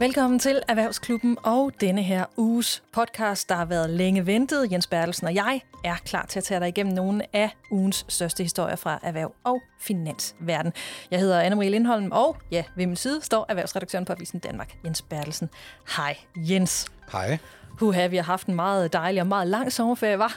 [0.00, 4.72] Velkommen til Erhvervsklubben og denne her uges podcast, der har været længe ventet.
[4.72, 8.42] Jens Bertelsen og jeg er klar til at tage dig igennem nogle af ugens største
[8.42, 10.72] historier fra erhverv og finansverden.
[11.10, 15.02] Jeg hedder Anne-Marie Lindholm, og ja, ved min side står erhvervsredaktøren på Avisen Danmark, Jens
[15.02, 15.50] Bertelsen.
[15.96, 16.86] Hej Jens.
[17.12, 17.38] Hej.
[17.78, 20.36] Huha, vi har haft en meget dejlig og meget lang sommerferie, var?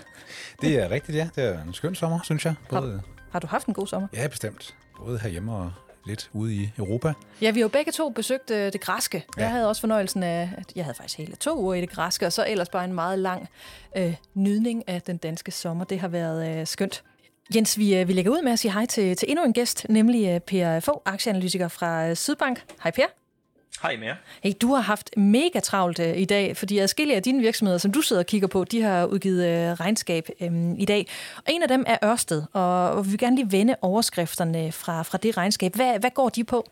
[0.61, 1.29] Det er rigtigt, ja.
[1.35, 2.55] Det er en skøn sommer, synes jeg.
[2.69, 2.91] Både...
[2.91, 3.01] Har,
[3.31, 4.07] har du haft en god sommer?
[4.13, 4.75] Ja, bestemt.
[4.97, 5.71] Både herhjemme og
[6.05, 7.13] lidt ude i Europa.
[7.41, 9.25] Ja, vi har jo begge to besøgt øh, det græske.
[9.37, 9.41] Ja.
[9.41, 12.25] Jeg havde også fornøjelsen af, at jeg havde faktisk hele to uger i det græske,
[12.25, 13.49] og så ellers bare en meget lang
[13.97, 15.85] øh, nydning af den danske sommer.
[15.85, 17.03] Det har været øh, skønt.
[17.55, 19.85] Jens, vi, øh, vi lægger ud med at sige hej til, til endnu en gæst,
[19.89, 22.63] nemlig øh, Per Fogh, aktieanalytiker fra Sydbank.
[22.83, 23.22] Hej Per.
[23.81, 27.41] Hej med Hey, du har haft mega travlt uh, i dag, fordi adskillige af dine
[27.41, 31.07] virksomheder, som du sidder og kigger på, de har udgivet uh, regnskab um, i dag.
[31.37, 35.17] Og en af dem er Ørsted, og vi vil gerne lige vende overskrifterne fra, fra
[35.17, 35.75] det regnskab.
[35.75, 36.69] Hvad, hvad går de på?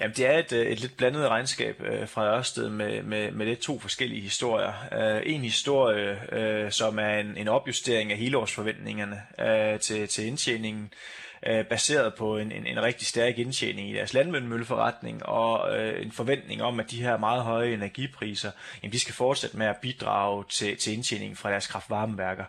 [0.00, 3.46] Jamen, det er et, øh, et lidt blandet regnskab øh, fra Ørsted med, med, med
[3.46, 4.72] lidt to forskellige historier.
[4.92, 10.84] Øh, en historie, øh, som er en, en opjustering af helårsforventningerne øh, til, til indtjeningen,
[10.84, 16.02] øh, Øh, baseret på en, en, en rigtig stærk indtjening i deres landvindmølleforretning og øh,
[16.02, 18.50] en forventning om, at de her meget høje energipriser,
[18.82, 22.44] jamen, de skal fortsætte med at bidrage til, til indtjeningen fra deres kraftvarmeværker.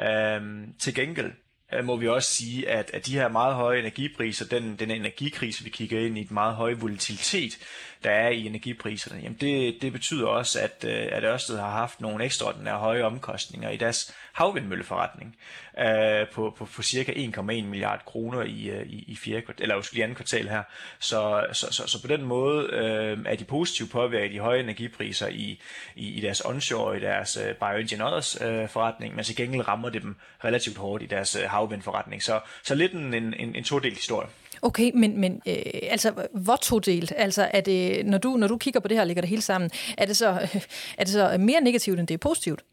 [0.00, 1.32] Øh, til gengæld
[1.74, 5.64] øh, må vi også sige, at, at de her meget høje energipriser, den, den energikrise,
[5.64, 7.58] vi kigger ind i, et meget høj volatilitet,
[8.06, 12.00] der er i energipriserne, jamen det, det betyder også, at, øh, at Ørsted har haft
[12.00, 15.36] nogle ekstraordinære høje omkostninger i deres havvindmølleforretning
[15.78, 20.00] øh, på, på, på cirka 1,1 milliard kroner i, øh, i, i, fjerde, eller, i
[20.00, 20.62] andet kvartal her.
[20.98, 25.28] Så, så, så, så på den måde øh, er de positivt påvirket de høje energipriser
[25.28, 25.60] i,
[25.96, 29.88] i, i deres onshore, i deres øh, BioEngine Others øh, forretning, men til gengæld rammer
[29.88, 32.22] det dem relativt hårdt i deres øh, havvindforretning.
[32.22, 34.28] Så, så lidt en, en, en, en todelt historie.
[34.66, 37.12] Okay, men, men øh, altså, hvor todelt?
[37.16, 39.42] Altså, er det, når, du, når du kigger på det her og lægger det hele
[39.42, 40.26] sammen, er det, så,
[40.98, 42.64] er det så mere negativt, end det er positivt?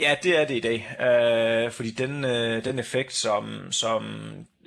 [0.00, 4.04] Ja, det er det i dag, øh, fordi den, øh, den effekt, som, som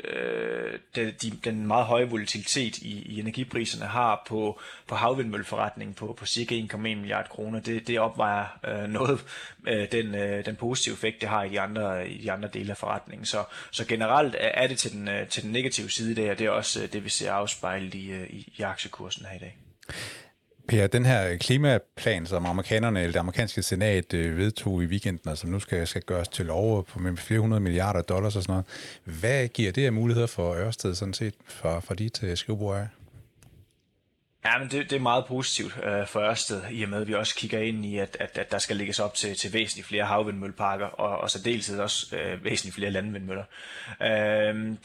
[0.03, 6.15] øh, de, de, den meget høje volatilitet i, i energipriserne har på, på havvindmølleforretningen på,
[6.19, 9.25] på cirka 1,1 milliard kroner, det, det opvejer øh, noget
[9.67, 12.71] øh, den, øh, den positive effekt, det har i de andre, i de andre dele
[12.71, 13.25] af forretningen.
[13.25, 16.45] Så, så generelt er det til den, øh, til den negative side der, og det
[16.45, 19.57] er også øh, det, vi ser afspejlet i, øh, i, i aktiekursen her i dag.
[20.67, 25.37] Per, den her klimaplan, som amerikanerne, eller det amerikanske senat øh, vedtog i weekenden, og
[25.37, 28.65] som nu skal, skal gøres til lov på med 400 milliarder dollars og sådan noget,
[29.19, 33.02] hvad giver det af muligheder for Ørsted sådan set, for, for dit øh, skrivebord skrivebord?
[34.45, 37.13] Ja, men det, det er meget positivt øh, for Ørsted, i og med at vi
[37.13, 40.05] også kigger ind i, at, at, at der skal lægges op til, til væsentligt flere
[40.05, 43.43] havvindmølleparker, og, og så dels også øh, væsentligt flere landvindmøller.
[44.01, 44.07] Øh,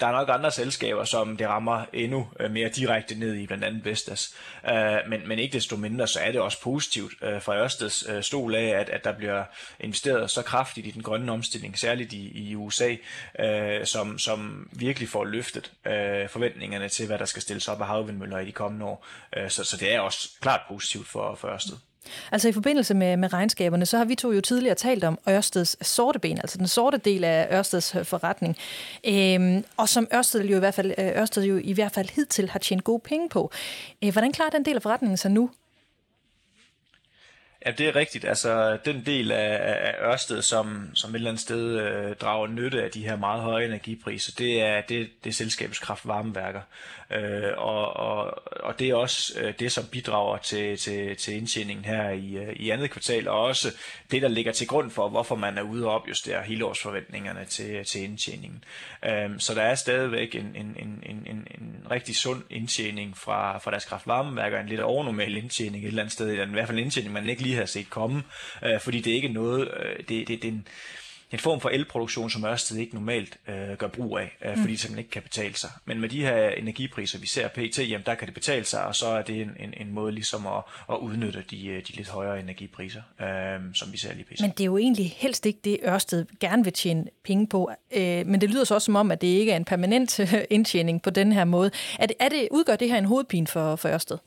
[0.01, 3.65] der er nok andre selskaber, som det rammer endnu øh, mere direkte ned i, blandt
[3.65, 4.35] andet Vestas.
[4.71, 8.23] Øh, men, men ikke desto mindre, så er det også positivt øh, for Ørsteds øh,
[8.23, 9.45] stol af, at, at der bliver
[9.81, 12.95] investeret så kraftigt i den grønne omstilling, særligt i, i USA,
[13.39, 17.87] øh, som, som virkelig får løftet øh, forventningerne til, hvad der skal stilles op af
[17.87, 19.07] havvindmøller i de kommende år.
[19.37, 21.77] Øh, så, så det er også klart positivt for, for Ørsted.
[22.33, 25.87] Altså i forbindelse med, med regnskaberne, så har vi to jo tidligere talt om Ørsteds
[25.87, 28.57] sorte ben, altså den sorte del af Ørsteds forretning,
[29.07, 32.51] øhm, og som Ørsted jo, i hvert fald, øh, Ørsted jo i hvert fald hidtil
[32.51, 33.53] har tjent gode penge på.
[34.05, 35.51] Øh, hvordan klarer den del af forretningen sig nu?
[37.67, 38.25] Ja, det er rigtigt.
[38.25, 42.83] Altså, den del af, af Ørsted, som, som et eller andet sted øh, drager nytte
[42.83, 46.61] af de her meget høje energipriser, det er, det, det er selskabets kraftvarmeværker.
[47.11, 51.85] Øh, og, og, og det er også øh, det, som bidrager til, til, til indtjeningen
[51.85, 53.75] her i, øh, i andet kvartal, og også
[54.11, 58.03] det, der ligger til grund for, hvorfor man er ude og opjustere helårsforventningerne til, til
[58.03, 58.65] indtjeningen.
[59.05, 63.59] Øh, så der er stadigvæk en, en, en, en, en, en rigtig sund indtjening fra,
[63.59, 66.85] fra deres kraftvarmeværker, en lidt overnormal indtjening et eller andet sted, i hvert fald en
[66.85, 68.23] indtjening, man ikke lige har set komme,
[68.65, 70.67] øh, fordi det er ikke noget, øh, det, det, det er en,
[71.33, 74.67] en form for elproduktion, som Ørsted ikke normalt øh, gør brug af, øh, fordi mm.
[74.67, 75.71] det simpelthen ikke kan betale sig.
[75.85, 78.95] Men med de her energipriser, vi ser pt., jamen der kan det betale sig, og
[78.95, 82.09] så er det en, en, en måde ligesom at, at udnytte de, øh, de lidt
[82.09, 84.41] højere energipriser, øh, som vi ser lige pt.
[84.41, 87.71] Men det er jo egentlig helst ikke det, Ørsted gerne vil tjene penge på.
[87.93, 90.21] Øh, men det lyder så også som om, at det ikke er en permanent
[90.51, 91.71] indtjening på den her måde.
[91.99, 94.19] Er det, er det, udgør det her en hovedpine for, for Ørsted?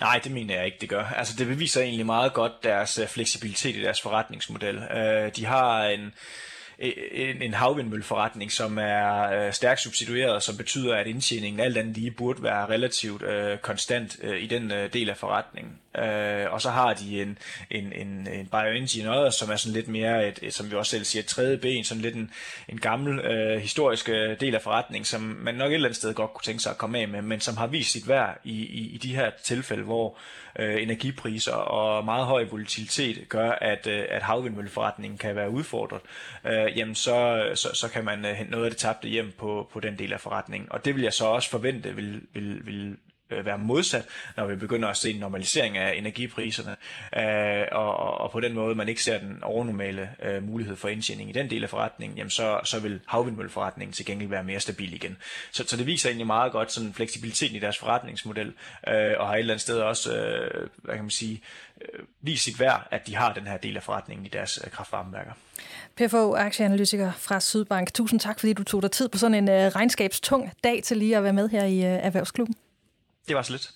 [0.00, 1.04] Nej, det mener jeg ikke, det gør.
[1.04, 4.76] Altså, det beviser egentlig meget godt deres uh, fleksibilitet i deres forretningsmodel.
[4.76, 6.12] Uh, de har en,
[6.78, 12.10] øh, en, en havvindmølleforretning, som er stærkt subsidieret, som betyder, at indtjeningen alt andet lige
[12.10, 15.72] burde være relativt øh, konstant øh, i den øh, del af forretningen.
[15.98, 17.38] Øh, og så har de en,
[17.70, 21.04] en, en, en bioengineer, som er sådan lidt mere, et, et, som vi også selv
[21.04, 22.30] siger, et tredje ben, sådan lidt en,
[22.68, 26.14] en gammel øh, historisk øh, del af forretning, som man nok et eller andet sted
[26.14, 28.52] godt kunne tænke sig at komme af med, men som har vist sit værd i,
[28.52, 30.16] i, i de her tilfælde, hvor
[30.58, 36.00] øh, energipriser og meget høj volatilitet gør, at, øh, at havvindmølleforretningen kan være udfordret,
[36.44, 39.68] øh, jamen så, så, så kan man øh, hente noget af det tabte hjem på,
[39.72, 40.72] på den del af forretningen.
[40.72, 42.96] Og det vil jeg så også forvente vil, vil, vil
[43.30, 46.76] øh, være modsat, når vi begynder at se en normalisering af energipriserne,
[47.16, 51.30] øh, og, og på den måde man ikke ser den overnormale øh, mulighed for indtjening
[51.30, 54.94] i den del af forretningen, jamen så, så vil havvindmølleforretningen til gengæld være mere stabil
[54.94, 55.16] igen.
[55.52, 58.52] Så, så det viser egentlig meget godt sådan fleksibiliteten i deres forretningsmodel,
[58.88, 61.42] øh, og har et eller andet sted også, øh, hvad kan man sige,
[61.80, 64.70] øh, vist sit værd, at de har den her del af forretningen i deres øh,
[64.70, 65.32] kraftvarmeværker.
[65.96, 67.94] PFO, aktieanalytiker fra Sydbank.
[67.94, 71.16] Tusind tak, fordi du tog dig tid på sådan en øh, regnskabstung dag til lige
[71.16, 72.54] at være med her i øh, Erhvervsklubben.
[73.28, 73.72] Det var så lidt.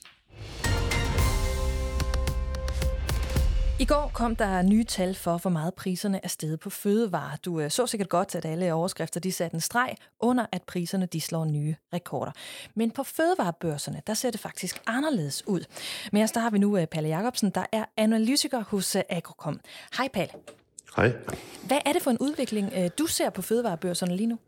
[3.82, 7.36] I går kom der nye tal for, hvor meget priserne er steget på fødevarer.
[7.36, 11.06] Du øh, så sikkert godt, at alle overskrifter de satte en streg under, at priserne
[11.06, 12.32] de slår nye rekorder.
[12.74, 15.60] Men på fødevarebørserne, der ser det faktisk anderledes ud.
[16.12, 19.60] Med os der har vi nu øh, Palle Jacobsen, der er analytiker hos øh, Agrocom.
[19.96, 20.32] Hej Palle.
[20.96, 21.12] Hej.
[21.66, 24.38] Hvad er det for en udvikling, du ser på fødevarebørserne lige nu?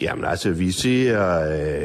[0.00, 1.40] Jamen altså, vi ser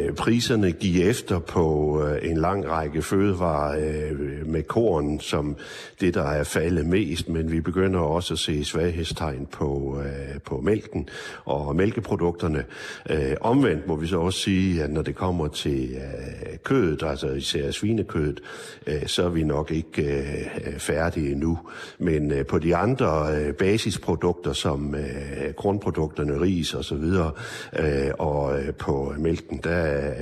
[0.07, 5.55] øh, priserne give efter på øh, en lang række fødevarer øh, med korn som
[6.01, 10.61] det, der er faldet mest, men vi begynder også at se svaghedstegn på, øh, på
[10.61, 11.09] mælken
[11.45, 12.63] og mælkeprodukterne.
[13.09, 17.27] Øh, omvendt må vi så også sige, at når det kommer til øh, kødet, altså
[17.27, 18.39] især svinekødet,
[18.87, 21.59] øh, så er vi nok ikke øh, færdige endnu.
[21.97, 27.31] Men øh, på de andre øh, basisprodukter, som øh, kornprodukterne, ris og så videre,
[27.79, 29.75] øh, Øh, og øh, på mælken, der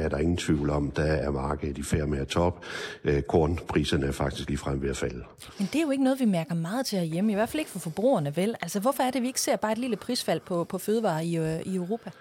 [0.03, 2.65] er der ingen tvivl om, der er markedet i færd med at top.
[3.03, 5.23] Øh, kornpriserne er faktisk lige frem ved at falde.
[5.57, 7.71] Men det er jo ikke noget, vi mærker meget til herhjemme, i hvert fald ikke
[7.71, 8.55] for forbrugerne, vel?
[8.61, 11.35] Altså, hvorfor er det, vi ikke ser bare et lille prisfald på, på fødevarer i,
[11.37, 12.11] øh, i Europa?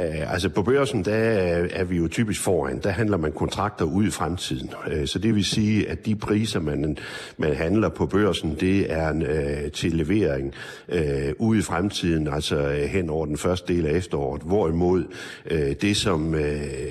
[0.00, 1.14] Uh, altså på børsen, der
[1.72, 2.80] er vi jo typisk foran.
[2.82, 4.70] Der handler man kontrakter ud i fremtiden.
[4.86, 6.96] Uh, så det vil sige, at de priser, man,
[7.36, 10.54] man handler på børsen, det er uh, til levering
[10.88, 10.98] uh,
[11.38, 14.42] ude i fremtiden, altså uh, hen over den første del af efteråret.
[14.42, 15.04] Hvorimod
[15.50, 16.40] uh, det, som uh,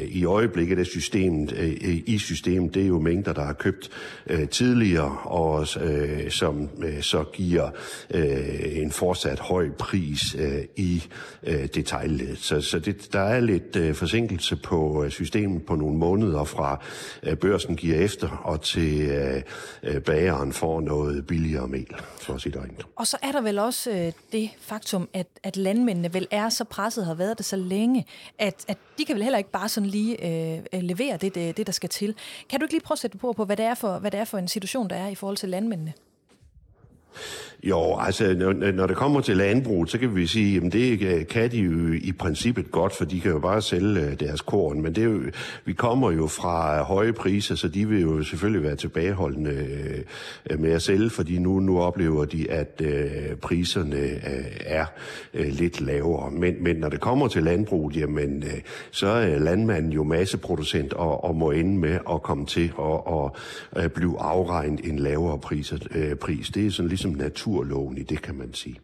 [0.02, 1.66] i øjeblikket er systemet, uh,
[2.06, 3.90] i systemet, det er jo mængder, der har købt
[4.34, 7.70] uh, tidligere, og uh, som uh, så giver
[8.16, 8.22] uh,
[8.82, 10.42] en fortsat høj pris uh,
[10.76, 11.04] i
[11.48, 12.55] uh, detaljledet.
[12.62, 16.82] Så så, det, der er lidt øh, forsinkelse på øh, systemet på nogle måneder fra
[17.24, 19.42] øh, børsen giver efter og til øh,
[19.84, 22.86] øh, bageren får noget billigere mel, for at sige det rent.
[22.96, 26.64] Og så er der vel også øh, det faktum, at, at landmændene vel er så
[26.64, 28.06] presset, har været det så længe,
[28.40, 31.58] at, at de kan vel heller ikke bare sådan lige øh, øh levere det, det,
[31.58, 32.16] det, der skal til.
[32.50, 34.20] Kan du ikke lige prøve at sætte på, på hvad det, er for, hvad det
[34.20, 35.94] er for en situation, der er i forhold til landmændene?
[37.66, 41.28] Jo, altså når, når det kommer til landbrug, så kan vi sige, at det øh,
[41.28, 44.82] kan de jo i princippet godt, for de kan jo bare sælge øh, deres korn.
[44.82, 45.22] Men det er jo,
[45.66, 49.68] vi kommer jo fra høje priser, så de vil jo selvfølgelig være tilbageholdende
[50.50, 52.82] øh, med at sælge, fordi nu, nu oplever de, at
[53.42, 53.98] priserne
[54.66, 54.86] er
[55.34, 56.32] lidt lavere.
[56.32, 58.44] Men, men når det kommer til landbrug, jamen,
[58.92, 63.32] så er landmanden jo masseproducent og, og må ende med at komme til at,
[63.84, 65.78] at blive afregnet en lavere priser,
[66.22, 66.50] pris.
[66.50, 68.80] Det er sådan ligesom natur naturloven i det, kan man sige.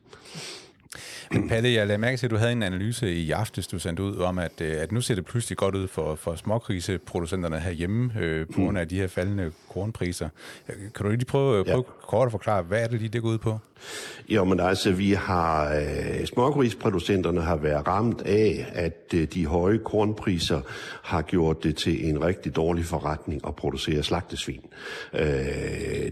[1.49, 4.17] Palle, jeg lagde mærke til, at du havde en analyse i aftes, du sendte ud
[4.17, 8.47] om, at, øh, at nu ser det pludselig godt ud for, for småkriseproducenterne herhjemme øh,
[8.47, 10.29] på grund af de her faldende kornpriser.
[10.67, 12.07] Kan du lige prøve, prøve ja.
[12.07, 13.59] kort at forklare, hvad er det lige, det går ud på?
[14.29, 19.77] Jo, men altså, vi har, øh, smågrisproducenterne har været ramt af, at øh, de høje
[19.77, 20.61] kornpriser
[21.03, 24.61] har gjort det til en rigtig dårlig forretning at producere slagtesvin.
[25.13, 25.25] Øh,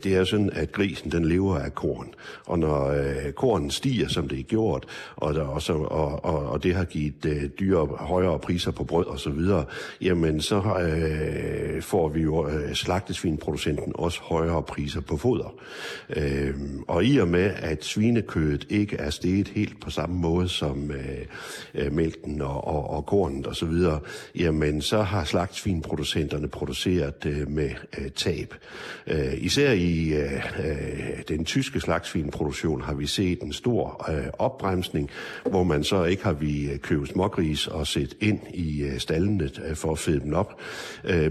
[0.03, 2.13] det er sådan, at grisen den lever af korn,
[2.46, 4.86] og når øh, kornen stiger, som det er gjort,
[5.16, 9.06] og, der også, og, og, og det har givet øh, dyre, højere priser på brød
[9.06, 9.66] og så videre,
[10.01, 15.54] jamen så øh, får vi jo øh, slagtesvinproducenten også højere priser på foder.
[16.10, 16.54] Øh,
[16.88, 21.25] og i og med, at svinekødet ikke er steget helt på samme måde som øh,
[21.74, 24.00] øh, mælken og, og, og kornet osv., så
[24.36, 28.54] jamen så har slagtsvinproducenterne produceret øh, med øh, tab.
[29.08, 30.34] Øh, især i øh,
[30.66, 35.10] øh den tyske slagtsvinproduktion har vi set en stor øh, opbremsning opbremsning,
[35.46, 39.50] hvor man så ikke har vi øh, købe smågris og sætte ind i øh, stallene
[39.65, 40.60] øh, for at fede dem op,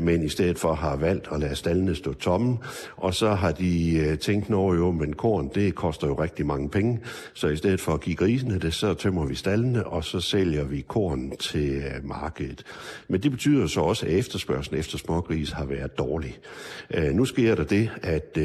[0.01, 2.59] men i stedet for har valgt at lade stallene stå tomme,
[2.97, 7.01] og så har de tænkt, nå jo, men korn, det koster jo rigtig mange penge,
[7.35, 10.65] så i stedet for at give grisene det, så tømmer vi stallene, og så sælger
[10.65, 12.65] vi korn til markedet.
[13.09, 16.39] Men det betyder så også, at efterspørgselen efter smågris har været dårlig.
[17.13, 18.39] Nu sker der det, at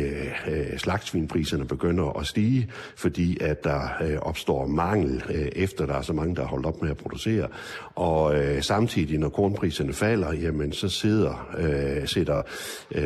[0.78, 3.88] slagsvinpriserne begynder at stige, fordi at der
[4.22, 7.48] opstår mange mangel, efter der er så mange, der har holdt op med at producere.
[7.96, 12.42] Og samtidig, når kornpriserne falder, jamen så sidder, sætter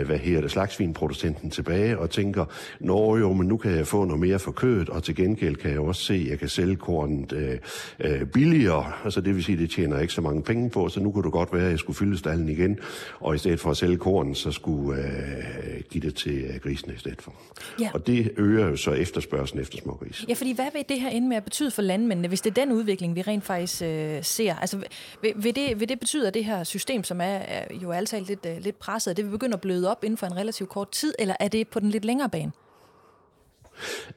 [0.04, 2.46] hvad her det, slagsvinproducenten tilbage og tænker,
[2.80, 5.72] nå jo, men nu kan jeg få noget mere for kødet, og til gengæld kan
[5.72, 7.58] jeg også se, at jeg kan sælge kornet øh,
[8.00, 8.92] øh, billigere.
[9.04, 11.24] Altså det vil sige, at det tjener ikke så mange penge på, så nu kunne
[11.24, 12.80] det godt være, at jeg skulle fylde stallen igen,
[13.20, 16.94] og i stedet for at sælge korn, så skulle øh, give det til øh, grisene
[16.94, 17.34] i stedet for.
[17.82, 17.90] Ja.
[17.94, 20.26] Og det øger jo så efterspørgselen efter smågris.
[20.30, 22.66] Ja, fordi hvad vil det her ende med at betyde for landmændene, hvis det er
[22.66, 24.56] den udvikling, vi rent faktisk øh, ser?
[24.56, 24.78] Altså
[25.22, 28.22] vil, vil, det, vil det betyde, at det her system, som er, er jo altid
[28.22, 30.92] lidt, øh, lidt presset, det vil begynde at bløde op inden for en relativt kort
[30.92, 32.52] tid, eller er det på den lidt længere bane?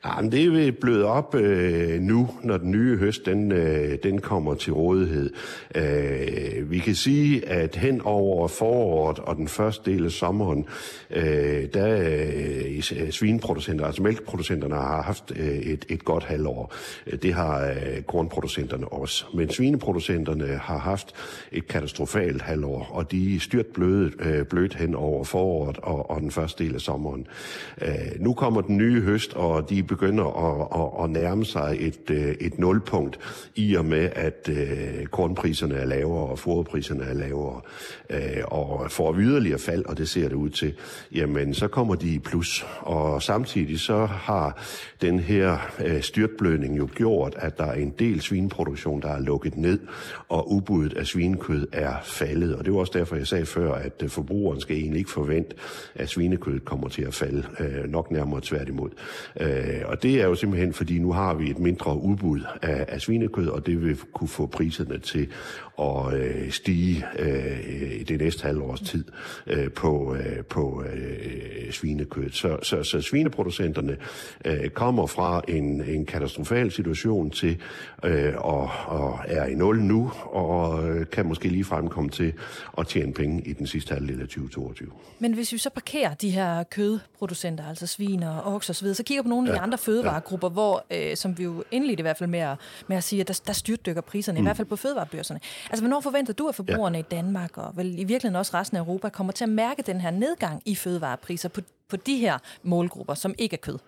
[0.04, 4.20] Ja, men det vil bløde op øh, nu, når den nye høst den, øh, den
[4.20, 5.30] kommer til rådighed.
[5.74, 10.66] Øh, vi kan sige, at hen over foråret og den første del af sommeren,
[11.10, 16.74] øh, der øh, øh, svineproducenter, altså mælkeproducenterne har haft øh, et, et godt halvår.
[17.22, 19.24] Det har øh, kornproducenterne også.
[19.34, 21.14] Men svineproducenterne har haft
[21.52, 26.20] et katastrofalt halvår, og de er styrt bløde, øh, blødt hen over foråret og, og
[26.20, 27.26] den første del af sommeren.
[27.82, 27.88] Øh,
[28.18, 32.10] nu kommer den nye høst, og og de begynder at, at, at nærme sig et,
[32.10, 33.18] øh, et nulpunkt
[33.54, 37.60] i og med, at øh, kornpriserne er lavere og foderpriserne er lavere.
[38.10, 40.74] Øh, og får yderligere fald, og det ser det ud til,
[41.12, 42.66] jamen så kommer de i plus.
[42.80, 44.62] Og samtidig så har
[45.02, 45.58] den her
[46.00, 49.78] styrtblødning jo gjort, at der er en del svineproduktion, der er lukket ned,
[50.28, 52.56] og ubuddet af svinekød er faldet.
[52.56, 55.56] Og det var også derfor, jeg sagde før, at forbrugeren skal egentlig ikke forvente,
[55.94, 57.44] at svinekødet kommer til at falde.
[57.88, 58.90] Nok nærmere tværtimod.
[59.40, 63.00] Øh, og det er jo simpelthen, fordi nu har vi et mindre udbud af, af
[63.00, 65.28] svinekød, og det vil kunne få priserne til
[65.80, 69.04] at øh, stige øh, i det næste halvårs tid
[69.46, 72.30] øh, på, øh, på øh, svinekød.
[72.30, 73.96] Så, så, så svineproducenterne
[74.44, 77.56] øh, kommer fra en, en katastrofal situation til
[78.04, 82.32] øh, og, og er i nul nu, og øh, kan måske lige frem komme til
[82.78, 84.90] at tjene penge i den sidste halvdel af 2022.
[85.18, 89.22] Men hvis vi så parkerer de her kødproducenter, altså svin og okser osv., så kigger
[89.22, 90.52] på nogle af de andre fødevaregrupper, ja.
[90.52, 92.56] hvor, øh, som vi jo indledte i hvert fald med at,
[92.86, 94.44] med at sige, at der, der styrtdykker priserne, mm.
[94.44, 95.40] i hvert fald på fødevarebørserne.
[95.70, 97.04] Altså, hvornår forventer du, at forbrugerne ja.
[97.04, 100.00] i Danmark, og vel i virkeligheden også resten af Europa, kommer til at mærke den
[100.00, 103.78] her nedgang i fødevarepriser på, på de her målgrupper, som ikke er kød?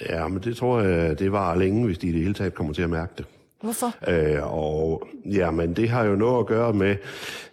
[0.00, 2.72] Ja, men det tror jeg, det var længe, hvis de i det hele taget kommer
[2.72, 3.26] til at mærke det.
[3.62, 3.94] Hvorfor?
[4.08, 6.96] Øh, og jamen, det har jo noget at gøre med,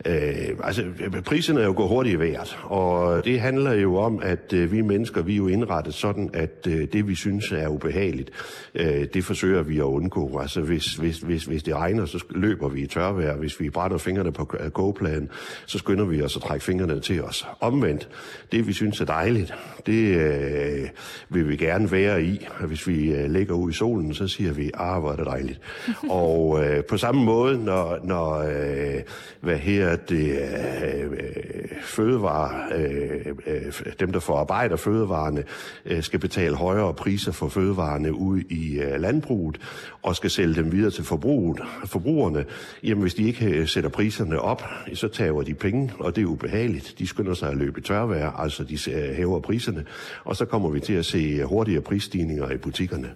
[0.06, 0.84] øh, altså
[1.26, 4.82] priserne er jo gået hurtigt i vejret, og det handler jo om, at øh, vi
[4.82, 8.32] mennesker, vi er jo indrettet sådan, at øh, det vi synes er ubehageligt,
[8.76, 10.40] øh, det forsøger vi at undgå.
[10.40, 13.36] Altså hvis, hvis, hvis, hvis det regner, så løber vi i tørvejr.
[13.36, 15.30] Hvis vi brænder fingrene på kogepladen,
[15.66, 17.48] så skynder vi os at trække fingrene til os.
[17.60, 18.10] Omvendt,
[18.52, 19.54] det vi synes er dejligt,
[19.86, 20.90] det øh,
[21.30, 22.48] vil vi gerne være i.
[22.68, 25.60] Hvis vi øh, ligger ud i solen, så siger vi, ah, hvor er det dejligt
[26.10, 29.02] og øh, på samme måde, når, når øh,
[29.42, 35.44] hvad her det, øh, øh, fødevare, øh, øh, dem der forarbejder fødevarene,
[35.86, 39.60] øh, skal betale højere priser for fødevarene ud i øh, landbruget,
[40.02, 42.46] og skal sælge dem videre til forbruget, forbrugerne,
[42.84, 46.26] jamen hvis de ikke øh, sætter priserne op, så tager de penge, og det er
[46.26, 46.96] ubehageligt.
[47.00, 49.86] De skynder sig at løbe tørvejr, altså de øh, hæver priserne,
[50.24, 53.10] og så kommer vi til at se hurtigere prisstigninger i butikkerne.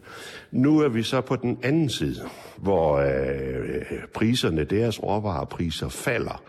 [0.51, 2.21] Nu er vi så på den anden side,
[2.67, 3.81] hvor øh,
[4.13, 6.43] priserne, deres råvarepriser falder,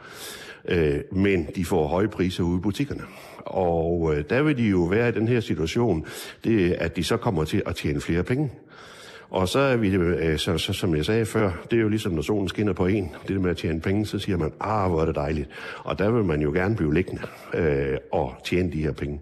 [0.68, 3.02] øh, men de får høje priser ude i butikkerne.
[3.44, 6.06] Og øh, der vil de jo være i den her situation,
[6.44, 8.50] det, at de så kommer til at tjene flere penge.
[9.30, 12.12] Og så er vi, øh, så, så, som jeg sagde før, det er jo ligesom,
[12.12, 14.90] når solen skinner på en, det der med at tjene penge, så siger man, ah,
[14.90, 15.48] hvor er det dejligt.
[15.84, 17.22] Og der vil man jo gerne blive liggende
[17.54, 19.20] øh, og tjene de her penge.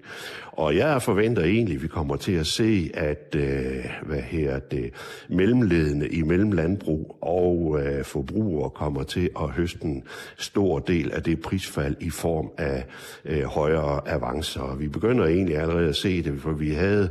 [0.56, 4.90] Og jeg forventer egentlig, at vi kommer til at se, at øh, hvad her det,
[5.28, 10.04] mellemledende i mellemlandbrug og øh, forbrugere kommer til at høste en
[10.38, 12.84] stor del af det prisfald i form af
[13.24, 14.76] øh, højere avancer.
[14.78, 17.08] Vi begynder egentlig allerede at se det, for vi havde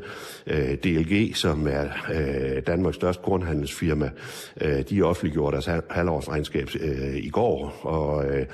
[0.47, 4.09] øh, DLG, som er øh, Danmarks største kornhandelsfirma,
[4.61, 8.45] Øh, de offentliggjorde deres halvårsregnskab øh, i går, og øh,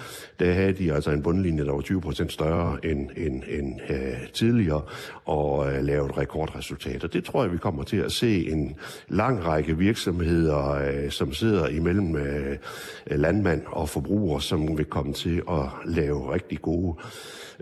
[0.42, 4.28] der havde de altså en bundlinje, der var 20 procent større end, end, end øh,
[4.34, 4.82] tidligere
[5.26, 6.22] og øh, lavet rekordresultater.
[6.22, 7.14] rekordresultat.
[7.14, 8.76] Det tror jeg, vi kommer til at se en
[9.08, 12.58] lang række virksomheder, øh, som sidder imellem øh,
[13.06, 16.96] landmand og forbruger, som vil komme til at lave rigtig gode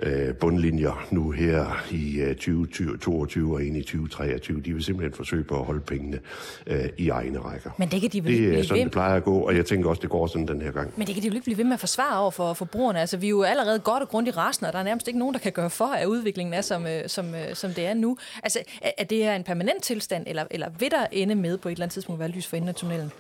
[0.02, 4.62] øh, bundlinjer nu her i øh, 2022 og ind i 2023.
[4.62, 6.20] De vil simpelthen forsøge på at holde pengene
[6.68, 7.72] øh, i egne rækker.
[7.78, 9.56] Men det kan de vel Det er blive sådan, ved det plejer at gå, og
[9.56, 10.94] jeg tænker også, det går sådan den her gang.
[10.96, 13.00] Men det kan de jo ikke blive ved med at forsvare over for forbrugerne.
[13.00, 15.34] Altså, vi er jo allerede godt og grundigt rasende, og der er nærmest ikke nogen,
[15.34, 18.18] der kan gøre for, at udviklingen er, som, øh, som, øh, som det er nu.
[18.44, 21.70] Altså, er, er det her en permanent tilstand, eller, eller vil der ende med på
[21.70, 23.12] et eller andet tidspunkt være lys for enden af tunnelen?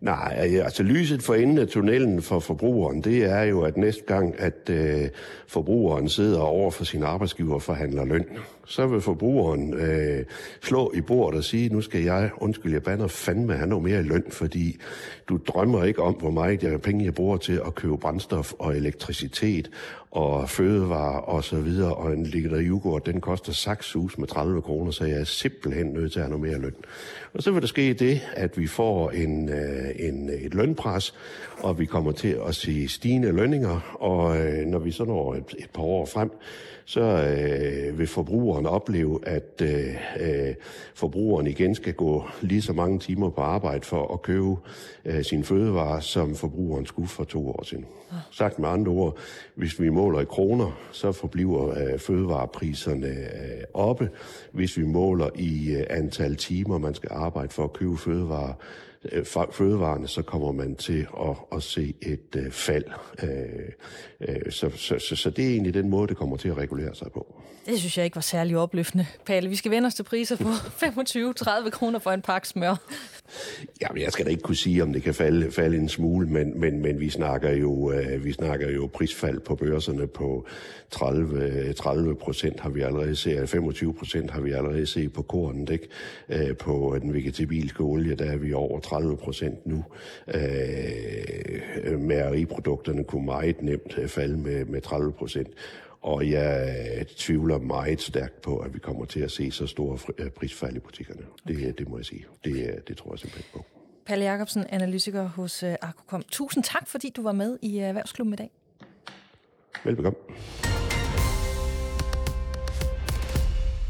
[0.00, 4.02] Nej, altså, altså lyset for enden af tunnelen for forbrugeren, det er jo, at næste
[4.06, 5.08] gang, at øh,
[5.46, 8.24] forbrugeren sidder over for sin arbejdsgiver og forhandler løn,
[8.66, 10.24] så vil forbrugeren øh,
[10.62, 14.00] slå i bordet og sige, nu skal jeg, undskyld, jeg bander fandme have noget mere
[14.00, 14.76] i løn, fordi
[15.28, 18.76] du drømmer ikke om, hvor meget jeg, penge jeg bruger til at købe brændstof og
[18.76, 19.70] elektricitet
[20.10, 24.90] og fødevarer og så videre, og en liter yoghurt, den koster saksus med 30 kroner,
[24.90, 26.74] så jeg er simpelthen nødt til at have noget mere løn.
[27.34, 31.14] Og så vil der ske det, at vi får en, øh, en, et lønpres,
[31.58, 35.54] og vi kommer til at se stigende lønninger, og øh, når vi så når et,
[35.58, 36.30] et par år frem,
[36.88, 40.54] så øh, vil forbrugeren opleve, at øh, øh,
[40.94, 44.56] forbrugeren igen skal gå lige så mange timer på arbejde for at købe
[45.04, 47.86] øh, sine fødevarer, som forbrugeren skulle for to år siden.
[48.30, 49.16] Sagt med andre ord,
[49.54, 54.10] hvis vi måler i kroner, så forbliver øh, fødevarepriserne øh, oppe.
[54.52, 58.52] Hvis vi måler i øh, antal timer, man skal arbejde for at købe fødevarer,
[59.12, 62.84] øh, fødevarene, så kommer man til at, at se et øh, fald.
[63.22, 63.28] Øh,
[64.20, 66.94] øh, så, så, så, så det er egentlig den måde, det kommer til at regulere
[66.94, 67.42] sig på.
[67.68, 69.48] Det synes jeg ikke var særlig opløftende, Palle.
[69.48, 70.48] Vi skal vende os til priser på
[71.66, 72.74] 25-30 kroner for en pakke smør.
[73.80, 76.60] Jamen, jeg skal da ikke kunne sige, om det kan falde, falde en smule, men,
[76.60, 80.46] men, men vi, snakker jo, øh, vi snakker jo prisfald på børserne på
[80.90, 85.70] 30, 30 procent har vi allerede set, 25 procent har vi allerede set på kornet,
[85.70, 85.88] ikke?
[86.28, 89.84] Øh, på den vegetabilske olie, der er vi over 30 procent nu.
[90.34, 95.48] Øh, mæreriprodukterne kunne meget nemt falde med, med 30 procent.
[96.08, 100.30] Og jeg tvivler meget stærkt på, at vi kommer til at se så store øh,
[100.30, 101.20] prisfald i butikkerne.
[101.48, 102.26] Det, det må jeg sige.
[102.44, 103.64] Det, det tror jeg simpelthen på.
[104.06, 106.22] Palle Jacobsen, analytiker hos Arkocom.
[106.30, 108.50] Tusind tak, fordi du var med i Erhvervsklubben i dag.
[109.84, 110.18] Velbekomme.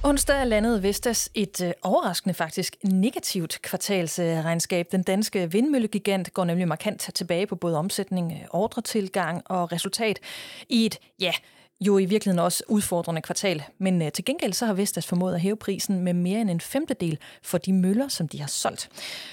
[0.05, 4.93] Onsdag landede Vestas et øh, overraskende faktisk negativt kvartalsregnskab.
[4.93, 10.21] Den danske vindmøllegigant går nemlig markant tilbage på både omsætning, øh, ordretilgang og resultat
[10.69, 11.33] i et, ja,
[11.81, 13.63] jo i virkeligheden også udfordrende kvartal.
[13.79, 16.61] Men øh, til gengæld så har Vestas formået at hæve prisen med mere end en
[16.61, 18.91] femtedel for de møller, som de har solgt.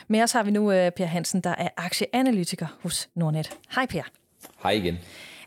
[0.08, 3.50] Med os har vi nu øh, Per Hansen, der er aktieanalytiker hos Nordnet.
[3.76, 4.04] Hej Per.
[4.64, 4.98] Hej igen.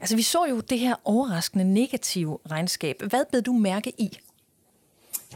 [0.01, 3.03] Altså vi så jo det her overraskende negative regnskab.
[3.03, 4.19] Hvad blev du mærke i?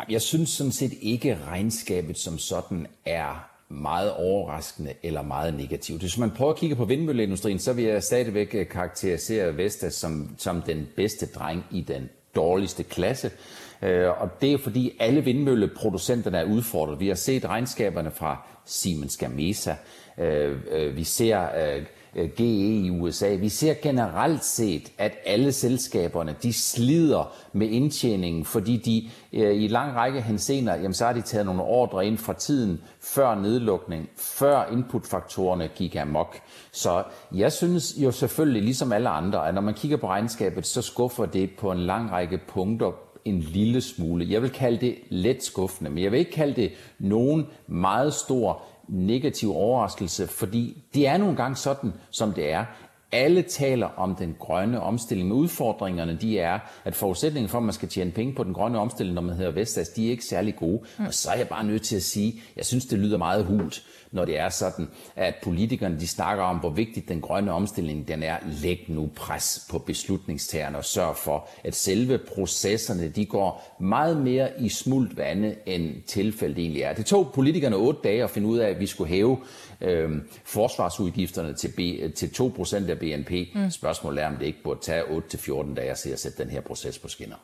[0.08, 6.00] Jeg synes sådan set ikke, at regnskabet som sådan er meget overraskende eller meget negativt.
[6.00, 10.34] Hvis man prøver at kigge på vindmølleindustrien, så vil jeg stadigvæk øh, karakterisere Vestas som,
[10.38, 13.30] som den bedste dreng i den dårligste klasse.
[13.82, 17.00] Øh, og det er fordi alle vindmølleproducenterne er udfordret.
[17.00, 19.74] Vi har set regnskaberne fra Siemens Gamesa.
[20.18, 21.46] Øh, vi ser
[22.16, 22.44] Øh, GE
[22.86, 23.34] i USA.
[23.34, 29.68] Vi ser generelt set, at alle selskaberne de slider med indtjeningen, fordi de øh, i
[29.68, 34.08] lang række hensener, jamen så har de taget nogle ordre ind fra tiden før nedlukning,
[34.16, 36.36] før inputfaktorerne gik amok.
[36.72, 40.82] Så jeg synes jo selvfølgelig, ligesom alle andre, at når man kigger på regnskabet, så
[40.82, 42.92] skuffer det på en lang række punkter
[43.24, 44.26] en lille smule.
[44.30, 48.62] Jeg vil kalde det let skuffende, men jeg vil ikke kalde det nogen meget stor
[48.88, 52.64] negativ overraskelse, fordi det er nogle gange sådan, som det er.
[53.12, 57.72] Alle taler om den grønne omstilling, men udfordringerne de er, at forudsætningen for, at man
[57.72, 60.56] skal tjene penge på den grønne omstilling, når man hedder Vestas, de er ikke særlig
[60.56, 60.80] gode.
[60.98, 63.82] Og så er jeg bare nødt til at sige, jeg synes, det lyder meget hult,
[64.12, 68.22] når det er sådan, at politikerne de snakker om, hvor vigtig den grønne omstilling den
[68.22, 68.36] er.
[68.62, 74.48] Læg nu pres på beslutningstagerne og sørg for, at selve processerne de går meget mere
[74.60, 76.92] i smult vande, end tilfældet egentlig er.
[76.92, 79.38] Det tog politikerne otte dage at finde ud af, at vi skulle hæve
[79.80, 80.10] øh,
[80.44, 81.78] forsvarsudgifterne til, B,
[82.14, 83.30] til 2% af BNP.
[83.54, 83.70] Mm.
[83.70, 87.08] Spørgsmålet er, om det ikke burde tage 8-14 dage at sætte den her proces på
[87.08, 87.36] skinner.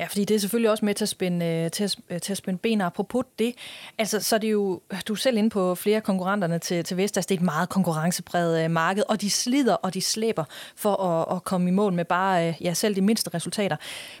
[0.00, 2.32] Ja, fordi det er selvfølgelig også med til at spænde, øh, til at, øh, til
[2.32, 2.80] at spænde ben.
[2.80, 3.54] Apropos det,
[3.98, 7.26] altså, så er det jo, du er selv inde på flere konkurrenterne til, til Vestas.
[7.26, 10.44] Det er et meget konkurrencepræget øh, marked, og de slider og de slæber
[10.76, 13.76] for at, at komme i mål med bare øh, ja, selv de mindste resultater.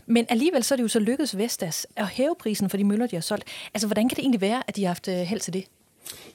[0.06, 3.06] Men alligevel så er det jo så lykkedes Vestas at hæve prisen for de møller,
[3.06, 3.44] de har solgt.
[3.74, 5.64] Altså, hvordan kan det egentlig være, at de har haft held til det?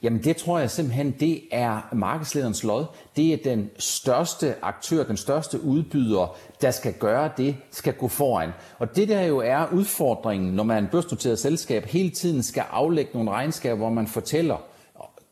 [0.05, 2.85] Jamen det tror jeg simpelthen, det er markedslederens lod.
[3.15, 8.49] Det er den største aktør, den største udbyder, der skal gøre det, skal gå foran.
[8.79, 12.63] Og det der jo er udfordringen, når man er en børsnoteret selskab, hele tiden skal
[12.71, 14.57] aflægge nogle regnskaber, hvor man fortæller,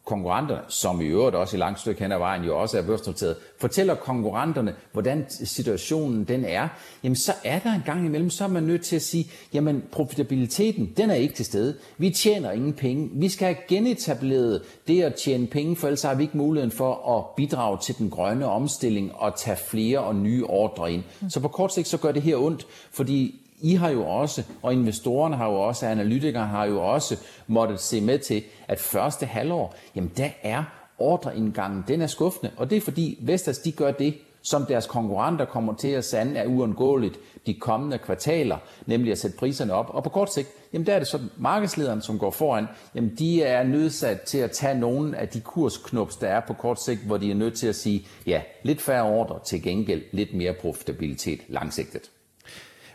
[0.06, 3.36] konkurrenter, som i øvrigt også i langt stykke hen ad vejen jo også er børsnoteret,
[3.60, 6.68] fortæller konkurrenterne, hvordan situationen den er,
[7.04, 9.84] jamen så er der en gang imellem, så er man nødt til at sige, jamen
[9.92, 11.76] profitabiliteten, den er ikke til stede.
[11.98, 13.10] Vi tjener ingen penge.
[13.13, 17.18] Vi skal have genetableret det at tjene penge, for ellers har vi ikke muligheden for
[17.18, 21.04] at bidrage til den grønne omstilling og tage flere og nye ordre ind.
[21.30, 24.73] Så på kort sigt så gør det her ondt, fordi i har jo også, og
[24.73, 29.76] investorerne har jo også, analytikere har jo også måttet se med til, at første halvår,
[29.95, 30.63] jamen der er
[30.97, 32.52] ordreindgangen, den er skuffende.
[32.58, 36.39] Og det er fordi Vestas, de gør det, som deres konkurrenter kommer til at sande
[36.39, 39.89] er uundgåeligt de kommende kvartaler, nemlig at sætte priserne op.
[39.89, 43.43] Og på kort sigt, jamen der er det sådan, markedslederen, som går foran, jamen de
[43.43, 47.17] er nødsat til at tage nogle af de kursknops, der er på kort sigt, hvor
[47.17, 51.39] de er nødt til at sige, ja, lidt færre ordre, til gengæld lidt mere profitabilitet
[51.47, 52.10] langsigtet.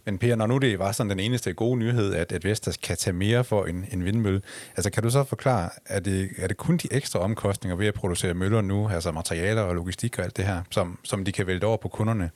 [0.04, 2.96] Men Per, når nu det var sådan den eneste gode nyhed, at, at Vestas kan
[2.96, 4.42] tage mere for en, en vindmølle,
[4.76, 7.94] altså kan du så forklare, er det, er det kun de ekstra omkostninger ved at
[7.94, 11.46] producere møller nu, altså materialer og logistik og alt det her, som, som de kan
[11.46, 12.30] vælte over på kunderne?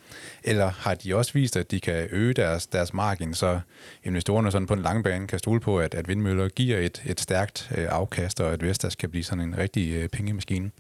[0.45, 3.61] Eller har de også vist, at de kan øge deres, deres margin, så
[4.05, 7.21] investorerne sådan på en lang bane kan stole på, at, at vindmøller giver et, et
[7.21, 10.71] stærkt øh, afkast, og at Vestas kan blive sådan en rigtig øh, pengemaskine?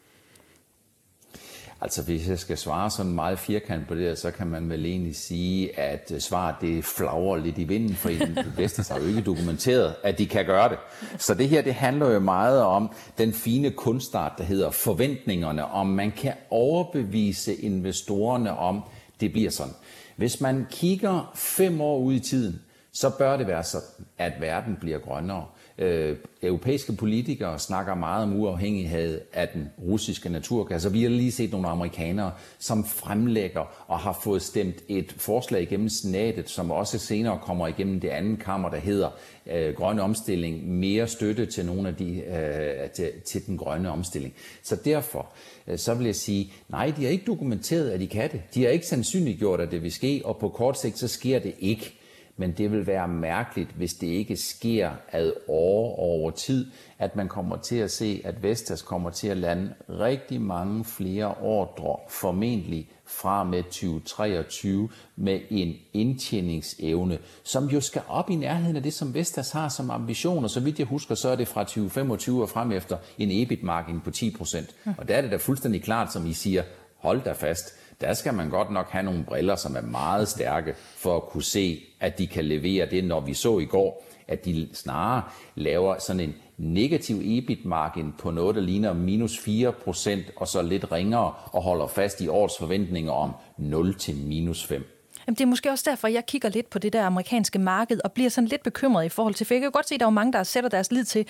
[1.82, 5.16] Altså hvis jeg skal svare sådan meget firkant på det, så kan man vel egentlig
[5.16, 8.08] sige, at øh, svaret det flagrer lidt i vinden, for
[8.48, 10.78] det bedste har jo ikke dokumenteret, at de kan gøre det.
[11.18, 15.86] Så det her, det handler jo meget om den fine kunstart, der hedder forventningerne, om
[15.86, 18.82] man kan overbevise investorerne om,
[19.20, 19.74] det bliver sådan.
[20.16, 22.60] Hvis man kigger fem år ud i tiden,
[22.92, 25.46] så bør det være sådan, at verden bliver grønnere.
[25.78, 31.32] Øh, europæiske politikere snakker meget om uafhængighed af den russiske naturgas, og vi har lige
[31.32, 36.98] set nogle amerikanere, som fremlægger og har fået stemt et forslag igennem senatet, som også
[36.98, 39.08] senere kommer igennem det andet kammer, der hedder
[39.46, 44.34] øh, grøn omstilling, mere støtte til nogle af de øh, til, til den grønne omstilling.
[44.62, 45.32] Så derfor
[45.66, 48.42] øh, så vil jeg sige, nej, de har ikke dokumenteret, at de kan det.
[48.54, 51.54] De har ikke sandsynliggjort, at det vil ske, og på kort sigt så sker det
[51.58, 51.98] ikke
[52.36, 56.66] men det vil være mærkeligt, hvis det ikke sker ad år over tid,
[56.98, 61.34] at man kommer til at se, at Vestas kommer til at lande rigtig mange flere
[61.34, 68.82] ordre, formentlig fra med 2023, med en indtjeningsevne, som jo skal op i nærheden af
[68.82, 71.64] det, som Vestas har som ambition, og så vidt jeg husker, så er det fra
[71.64, 74.72] 2025 og frem efter en EBIT-margin på 10%.
[74.98, 76.62] Og der er det da fuldstændig klart, som I siger,
[76.98, 80.74] hold da fast, der skal man godt nok have nogle briller, som er meget stærke,
[80.96, 84.44] for at kunne se, at de kan levere det, når vi så i går, at
[84.44, 85.22] de snarere
[85.54, 91.32] laver sådan en negativ EBIT-margin på noget, der ligner minus 4%, og så lidt ringere,
[91.52, 94.84] og holder fast i årets forventninger om 0 til minus 5.
[95.26, 98.12] Jamen, det er måske også derfor, jeg kigger lidt på det der amerikanske marked, og
[98.12, 100.10] bliver sådan lidt bekymret i forhold til, for jeg kan godt se, at der er
[100.10, 101.26] mange, der sætter deres lid til,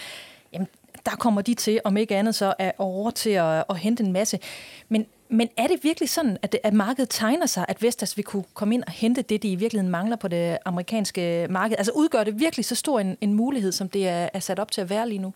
[0.52, 0.68] jamen,
[1.06, 4.12] der kommer de til, om ikke andet så, er over til at, at hente en
[4.12, 4.38] masse.
[4.88, 8.24] Men men er det virkelig sådan, at, det, at markedet tegner sig, at Vestas vil
[8.24, 11.76] kunne komme ind og hente det, de i virkeligheden mangler på det amerikanske marked?
[11.78, 14.70] Altså udgør det virkelig så stor en, en mulighed, som det er, er sat op
[14.70, 15.32] til at være lige nu?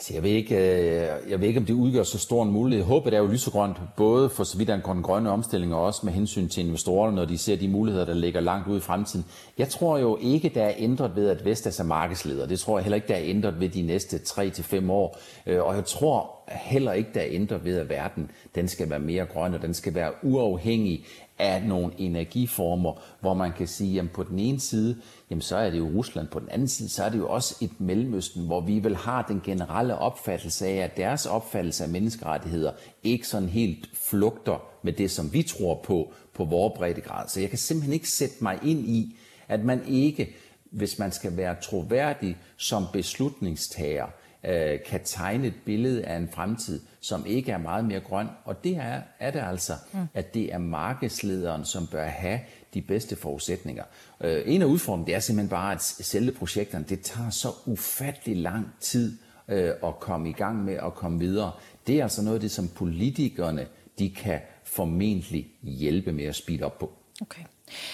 [0.00, 2.84] Altså, jeg ved, ikke, øh, jeg ved ikke, om det udgør så stor en mulighed.
[2.84, 6.12] Håbet er jo lysegrønt, både for så vidt an den grønne omstilling, og også med
[6.12, 9.26] hensyn til investorerne, når de ser de muligheder, der ligger langt ude i fremtiden.
[9.58, 12.46] Jeg tror jo ikke, der er ændret ved, at Vestas er markedsleder.
[12.46, 15.18] Det tror jeg heller ikke, der er ændret ved de næste 3-5 år.
[15.46, 18.98] Øh, og jeg tror heller ikke, der er ændret ved, at verden den skal være
[18.98, 21.04] mere grøn, og den skal være uafhængig
[21.40, 24.96] af nogle energiformer, hvor man kan sige, at på den ene side,
[25.30, 27.56] jamen så er det jo Rusland, på den anden side, så er det jo også
[27.60, 32.72] et Mellemøsten, hvor vi vel har den generelle opfattelse af, at deres opfattelse af menneskerettigheder
[33.02, 37.28] ikke sådan helt flugter med det, som vi tror på, på vores breddegrad.
[37.28, 39.16] Så jeg kan simpelthen ikke sætte mig ind i,
[39.48, 40.34] at man ikke,
[40.70, 44.06] hvis man skal være troværdig som beslutningstager,
[44.44, 48.26] øh, kan tegne et billede af en fremtid, som ikke er meget mere grøn.
[48.44, 50.00] Og det er, er det altså, mm.
[50.14, 52.40] at det er markedslederen, som bør have
[52.74, 53.84] de bedste forudsætninger.
[54.20, 58.36] Øh, en af udfordringerne, det er simpelthen bare, at selve projekterne, det tager så ufattelig
[58.36, 61.52] lang tid øh, at komme i gang med at komme videre.
[61.86, 63.66] Det er altså noget af det, som politikerne,
[63.98, 66.92] de kan formentlig hjælpe med at speede op på.
[67.20, 67.42] Okay.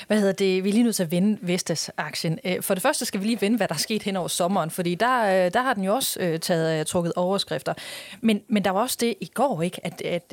[0.07, 0.65] Hvad hedder det?
[0.65, 2.39] Vi er lige nødt til at vende Vestas-aktien.
[2.45, 4.71] Øh, for det første skal vi lige vende, hvad der er sket hen over sommeren,
[4.71, 7.75] fordi der, øh, der har den jo også øh, taget trukket overskrifter.
[8.21, 9.87] Men, men der var også det i går, ikke?
[9.87, 10.33] at, at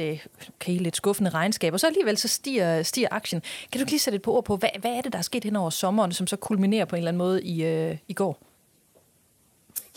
[0.62, 3.42] okay, lidt skuffende regnskab, og så alligevel så stiger, stiger aktien.
[3.72, 5.44] Kan du lige sætte et par ord på, hvad, hvad er det, der er sket
[5.44, 7.64] hen over sommeren, som så kulminerer på en eller anden måde i,
[8.08, 8.38] i går?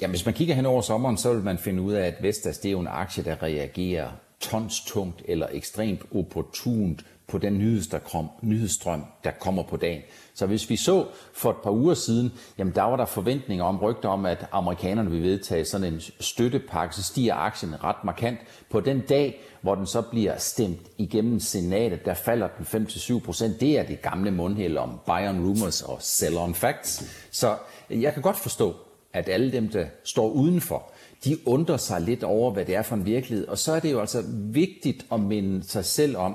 [0.01, 2.59] Ja, hvis man kigger hen over sommeren, så vil man finde ud af, at Vestas
[2.59, 7.99] det er jo en aktie, der reagerer tonstungt eller ekstremt opportunt på den nyheds, der
[7.99, 10.03] kom, nyhedsstrøm, der kommer på dagen.
[10.35, 13.79] Så hvis vi så for et par uger siden, jamen der var der forventninger om,
[13.79, 18.39] rygter om, at amerikanerne vil vedtage sådan en støttepakke, så stiger aktien ret markant.
[18.71, 23.61] På den dag, hvor den så bliver stemt igennem senatet, der falder den 5-7 procent.
[23.61, 27.05] Det er det gamle mundhæld om buy on rumors og sell on facts.
[27.31, 27.57] Så
[27.91, 28.75] jeg kan godt forstå,
[29.13, 30.93] at alle dem, der står udenfor,
[31.25, 33.49] de undrer sig lidt over, hvad det er for en virkelighed.
[33.49, 36.35] Og så er det jo altså vigtigt at minde sig selv om,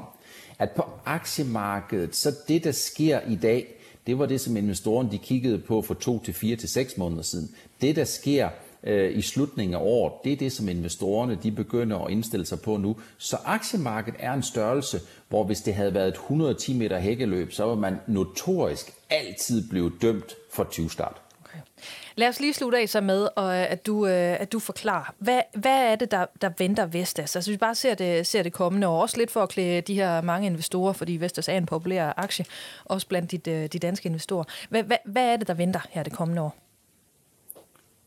[0.62, 3.68] at på aktiemarkedet, så det, der sker i dag,
[4.08, 7.22] det var det, som investorerne de kiggede på for to til fire til seks måneder
[7.22, 7.56] siden.
[7.82, 8.50] Det, der sker
[8.84, 12.62] øh, i slutningen af året, det er det, som investorerne de begynder at indstille sig
[12.62, 12.96] på nu.
[13.18, 17.64] Så aktiemarkedet er en størrelse, hvor hvis det havde været et 110 meter hækkeløb, så
[17.64, 21.22] var man notorisk altid blevet dømt for 20 start.
[22.16, 25.42] Lad os lige slutte af så med, øh, at du, øh, at du forklarer, hvad,
[25.54, 27.36] hvad er det, der, der venter Vestas?
[27.36, 29.94] Altså vi bare ser det, ser det kommende år, også lidt for at klæde de
[29.94, 32.46] her mange investorer, fordi Vestas er en populær aktie,
[32.86, 34.44] også blandt de, øh, de danske investorer.
[34.70, 36.56] Hvad, hvad, hvad er det, der venter her det kommende år?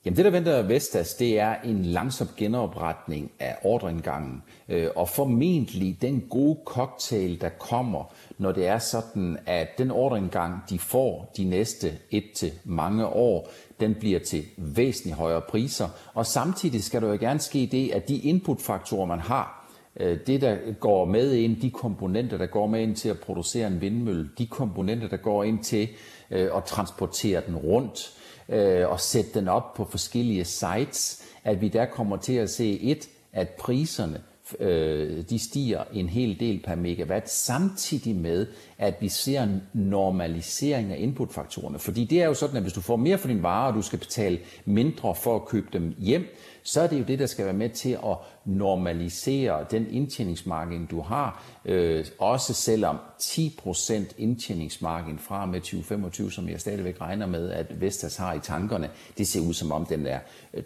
[0.04, 5.98] Jamen det, der venter Vestas, det er en langsom genopretning af ordreindgangen, øh, og formentlig
[6.02, 11.44] den gode cocktail, der kommer, når det er sådan, at den ordreindgang, de får de
[11.44, 13.48] næste et til mange år,
[13.80, 15.88] den bliver til væsentligt højere priser.
[16.14, 19.70] Og samtidig skal der jo gerne ske det, at de inputfaktorer, man har,
[20.00, 23.66] øh, det der går med ind, de komponenter, der går med ind til at producere
[23.66, 25.88] en vindmølle, de komponenter, der går ind til
[26.30, 28.12] øh, at transportere den rundt
[28.48, 32.80] øh, og sætte den op på forskellige sites, at vi der kommer til at se
[32.80, 34.22] et, at priserne
[34.60, 38.46] øh, de stiger en hel del per megawatt, samtidig med,
[38.78, 41.78] at vi ser en normalisering af inputfaktorerne.
[41.78, 43.82] Fordi det er jo sådan, at hvis du får mere for din vare, og du
[43.82, 46.26] skal betale mindre for at købe dem hjem,
[46.66, 51.00] så er det jo det, der skal være med til at normalisere den indtjeningsmargin, du
[51.00, 51.44] har.
[51.64, 58.16] Øh, også selvom 10% indtjeningsmargin fra med 2025, som jeg stadigvæk regner med, at Vestas
[58.16, 60.18] har i tankerne, det ser ud som om, den er,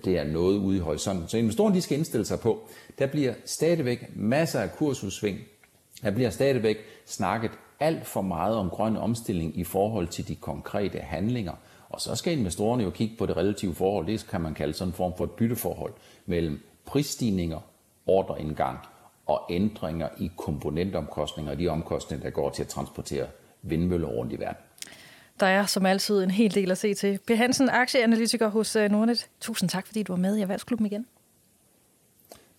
[0.05, 1.29] det er noget ude i horisonten.
[1.29, 5.39] Så investorerne de skal indstille sig på, der bliver stadigvæk masser af kursudsving.
[6.03, 10.99] Der bliver stadigvæk snakket alt for meget om grøn omstilling i forhold til de konkrete
[10.99, 11.53] handlinger.
[11.89, 14.07] Og så skal investorerne jo kigge på det relative forhold.
[14.07, 15.93] Det kan man kalde sådan en form for et bytteforhold
[16.27, 17.61] mellem prisstigninger,
[18.07, 18.79] ordreindgang
[19.27, 23.27] og ændringer i komponentomkostninger og de omkostninger, der går til at transportere
[23.63, 24.63] vindmøller rundt i verden.
[25.41, 27.19] Der er som altid en hel del at se til.
[27.27, 29.29] Per Hansen, aktieanalytiker hos øh, Nordnet.
[29.41, 31.07] Tusind tak, fordi du var med i Erhvervsklubben igen.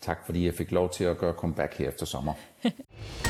[0.02, 2.34] Tak, fordi jeg fik lov til at gøre comeback her efter sommer.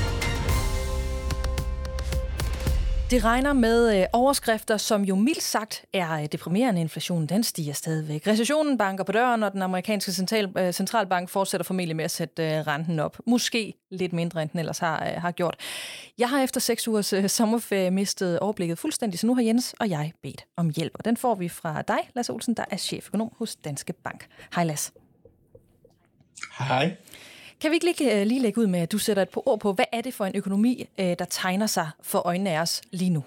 [3.10, 6.82] Det regner med øh, overskrifter, som jo mildt sagt er øh, deprimerende.
[6.82, 8.28] Inflationen den stiger stadigvæk.
[8.28, 12.44] Recessionen banker på døren, og den amerikanske central, øh, centralbank fortsætter formentlig med at sætte
[12.44, 13.18] øh, renten op.
[13.28, 15.56] Måske lidt mindre, end den ellers har, øh, har gjort.
[16.18, 19.90] Jeg har efter seks ugers øh, sommerferie mistet overblikket fuldstændig, så nu har Jens og
[19.90, 20.92] jeg bedt om hjælp.
[20.96, 24.28] Og den får vi fra dig, Lasse Olsen, der er cheføkonom hos Danske Bank.
[24.56, 24.92] Hej Lasse.
[26.60, 26.96] Hej.
[27.62, 29.60] Kan vi ikke lige, øh, lige lægge ud med, at du sætter et par ord
[29.60, 32.82] på, hvad er det for en økonomi, øh, der tegner sig for øjnene af os
[32.92, 33.24] lige nu?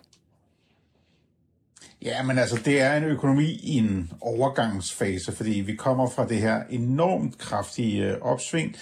[2.02, 6.38] Ja, men altså, det er en økonomi i en overgangsfase, fordi vi kommer fra det
[6.38, 8.76] her enormt kraftige øh, opsving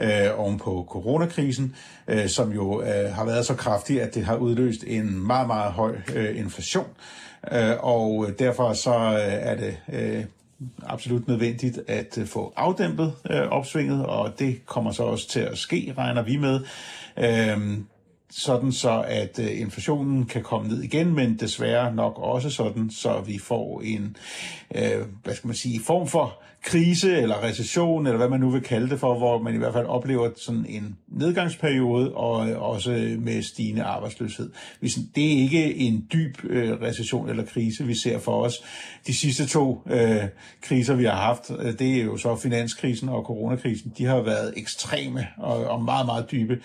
[0.00, 1.76] øh, oven på coronakrisen,
[2.08, 5.72] øh, som jo øh, har været så kraftig, at det har udløst en meget, meget
[5.72, 6.88] høj øh, inflation.
[7.52, 10.24] Øh, og derfor så øh, er det øh,
[10.86, 15.58] absolut nødvendigt at øh, få afdæmpet øh, opsvinget, og det kommer så også til at
[15.58, 16.60] ske, regner vi med.
[17.18, 17.86] Øhm,
[18.30, 23.20] sådan så at øh, inflationen kan komme ned igen, men desværre nok også sådan, så
[23.20, 24.16] vi får en,
[24.74, 28.60] øh, hvad skal man sige, form for krise eller recession, eller hvad man nu vil
[28.60, 33.16] kalde det for, hvor man i hvert fald oplever sådan en nedgangsperiode, og øh, også
[33.18, 34.50] med stigende arbejdsløshed.
[35.14, 38.54] Det er ikke en dyb øh, recession eller krise, vi ser for os.
[39.06, 40.22] De sidste to øh,
[40.62, 44.54] kriser, vi har haft, øh, det er jo så finanskrisen og coronakrisen, de har været
[44.56, 46.58] ekstreme og, og meget, meget dybe.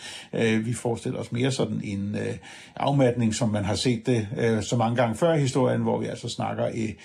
[0.66, 2.36] Vi forestiller os mere sådan en øh,
[2.76, 6.06] afmatning, som man har set det øh, så mange gange før i historien, hvor vi
[6.06, 6.96] altså snakker i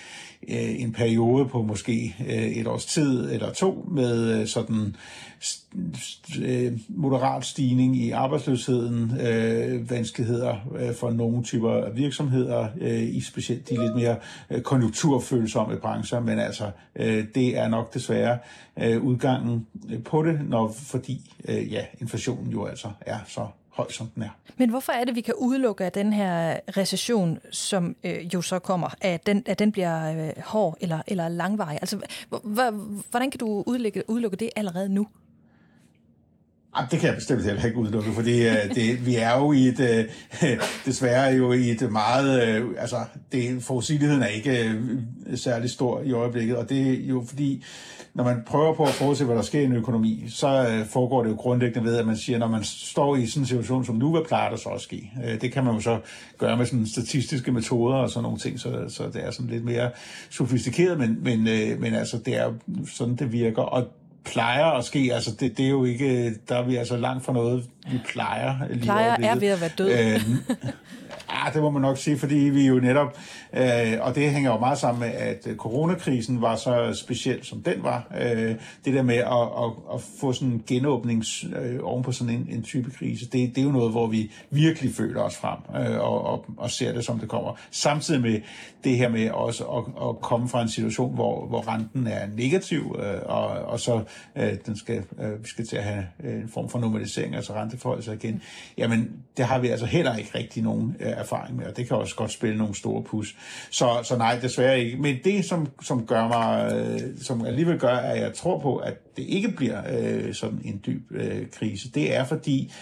[0.47, 4.95] øh, en periode på måske øh, et års tid eller to med øh, sådan
[6.41, 13.21] øh, moderat stigning i arbejdsløsheden, øh, vanskeligheder øh, for nogle typer af virksomheder, øh, i
[13.21, 14.15] specielt de lidt mere
[14.49, 18.37] øh, konjunkturfølsomme brancher, men altså øh, det er nok desværre
[18.81, 19.67] øh, udgangen
[20.05, 24.29] på det, når fordi øh, ja, inflationen jo altså er så høj, som den er.
[24.57, 28.59] Men hvorfor er det, vi kan udelukke, at den her recession, som øh, jo så
[28.59, 31.77] kommer, at den, at den bliver øh, hård eller, eller langvarig?
[31.81, 31.99] Altså,
[33.09, 35.07] hvordan kan du udelukke, udelukke det allerede nu?
[36.77, 39.67] Jamen, det kan jeg bestemt heller ikke udelukke, fordi uh, det, vi er jo i
[39.67, 40.47] et, uh,
[40.85, 42.97] desværre jo i et meget, øh, altså
[43.31, 44.71] det, forudsigeligheden er ikke
[45.29, 47.63] uh, særlig stor i øjeblikket, og det er jo fordi,
[48.13, 51.29] når man prøver på at forudse, hvad der sker i en økonomi, så foregår det
[51.29, 54.11] jo grundlæggende ved, at man siger, når man står i sådan en situation som nu,
[54.11, 55.11] hvad plejer der så at ske?
[55.41, 55.99] Det kan man jo så
[56.37, 59.65] gøre med sådan statistiske metoder og sådan nogle ting, så, så det er sådan lidt
[59.65, 59.91] mere
[60.29, 61.43] sofistikeret, men, men,
[61.81, 62.53] men altså det er
[62.87, 63.87] sådan, det virker, og
[64.25, 65.09] plejer at ske.
[65.13, 68.67] Altså, det, det er jo ikke, der er vi altså langt fra noget, vi plejer.
[68.69, 69.89] Lige plejer er ved at være død.
[69.89, 70.37] Øhm,
[71.29, 73.17] ja, det må man nok sige, fordi vi jo netop,
[73.53, 77.83] øh, og det hænger jo meget sammen med, at coronakrisen var så speciel, som den
[77.83, 78.07] var.
[78.21, 81.23] Øh, det der med at, at, at få sådan en genåbning
[81.61, 84.31] øh, oven på sådan en, en type krise, det, det er jo noget, hvor vi
[84.49, 87.59] virkelig føler os frem øh, og, og, og ser det, som det kommer.
[87.71, 88.41] Samtidig med
[88.83, 92.95] det her med også at, at komme fra en situation, hvor, hvor renten er negativ,
[92.99, 94.03] øh, og, og så
[94.35, 98.07] øh, den skal, øh, vi skal til at have en form for normalisering, altså renteforhold
[98.13, 98.41] igen.
[98.77, 101.97] Jamen, det har vi altså heller ikke rigtig nogen øh, erfaring med, og det kan
[101.97, 103.35] også godt spille nogle store pus.
[103.69, 104.97] Så, så nej, desværre ikke.
[104.97, 109.17] Men det, som, som gør mig, øh, som alligevel gør, at jeg tror på, at
[109.17, 112.73] det ikke bliver øh, sådan en dyb øh, krise, det er fordi,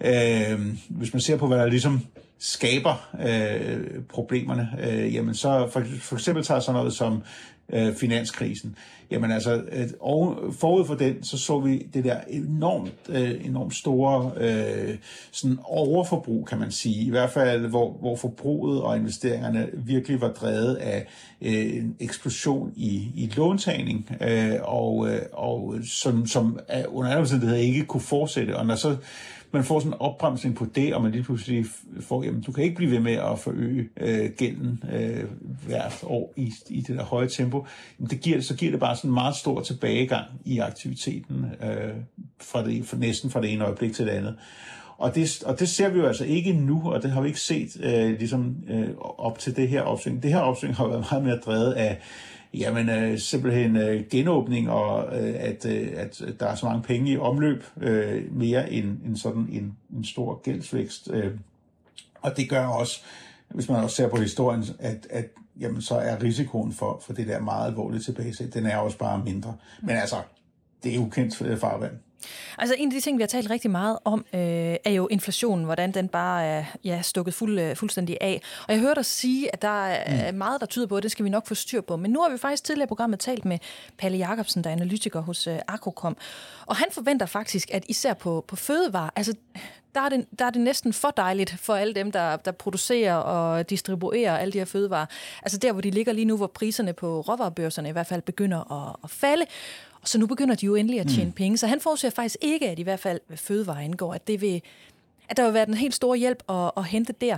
[0.00, 2.00] øh, hvis man ser på, hvad der ligesom
[2.38, 7.22] skaber øh, problemerne, øh, jamen så for, for eksempel tager sådan noget som
[7.72, 8.76] øh, finanskrisen.
[9.10, 13.74] Jamen altså, et, og forud for den, så så vi det der enormt, øh, enormt
[13.74, 14.96] store øh,
[15.32, 17.06] sådan overforbrug, kan man sige.
[17.06, 21.06] I hvert fald, hvor, hvor forbruget og investeringerne virkelig var drevet af
[21.42, 26.58] øh, en eksplosion i, i låntagning, øh, og, øh, og som, som
[26.88, 28.56] under andre omstændigheder ikke kunne fortsætte.
[28.56, 28.96] Og når så
[29.52, 31.64] man får sådan en opbremsning på det, og man lige pludselig
[32.00, 35.24] får, jamen du kan ikke blive ved med at forøge øh, gælden øh,
[35.66, 37.66] hvert år i, i det der høje tempo.
[37.98, 41.94] Jamen, det giver, så giver det bare sådan en meget stor tilbagegang i aktiviteten øh,
[42.40, 44.36] fra det, fra, næsten fra det ene øjeblik til det andet.
[44.98, 47.40] Og det, og det ser vi jo altså ikke nu, og det har vi ikke
[47.40, 50.22] set øh, ligesom, øh, op til det her opsving.
[50.22, 51.98] Det her opsving har været meget mere drevet af
[52.54, 57.10] Jamen øh, simpelthen øh, genåbning, og øh, at, øh, at der er så mange penge
[57.10, 61.10] i omløb, øh, mere end, end sådan en, en stor gældsvækst.
[61.12, 61.32] Øh.
[62.22, 63.00] Og det gør også,
[63.48, 65.26] hvis man også ser på historien, at, at
[65.60, 69.24] jamen, så er risikoen for, for det der meget alvorlige tilbagesæt, den er også bare
[69.24, 69.56] mindre.
[69.82, 70.16] Men altså,
[70.82, 71.92] det er ukendt farvand.
[72.58, 74.40] Altså en af de ting, vi har talt rigtig meget om, øh,
[74.84, 78.42] er jo inflationen, hvordan den bare er ja, stukket fuld, øh, fuldstændig af.
[78.68, 80.38] Og jeg hørte dig sige, at der er mm.
[80.38, 81.96] meget, der tyder på, at det skal vi nok få styr på.
[81.96, 83.58] Men nu har vi faktisk tidligere i programmet talt med
[83.98, 86.16] Palle Jacobsen, der er analytiker hos øh, Akrocom.
[86.66, 89.34] Og han forventer faktisk, at især på, på fødevare, altså
[89.94, 93.14] der er, det, der er det næsten for dejligt for alle dem, der, der producerer
[93.14, 95.06] og distribuerer alle de her fødevarer.
[95.42, 98.88] Altså der, hvor de ligger lige nu, hvor priserne på råvarebørserne i hvert fald begynder
[98.88, 99.44] at, at falde.
[100.02, 101.32] Og så nu begynder de jo endelig at tjene mm.
[101.32, 101.58] penge.
[101.58, 104.62] Så han forudser faktisk ikke, at i hvert fald fødevare indgår, at det vil,
[105.28, 107.36] at der vil være en helt stor hjælp at, at hente der.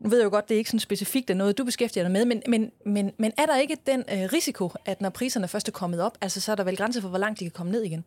[0.00, 2.12] Nu ved jeg jo godt, det er ikke sådan specifikt er noget, du beskæftiger dig
[2.12, 5.68] med, men, men, men, men er der ikke den øh, risiko, at når priserne først
[5.68, 7.72] er kommet op, altså så er der vel grænser for, hvor langt de kan komme
[7.72, 8.04] ned igen?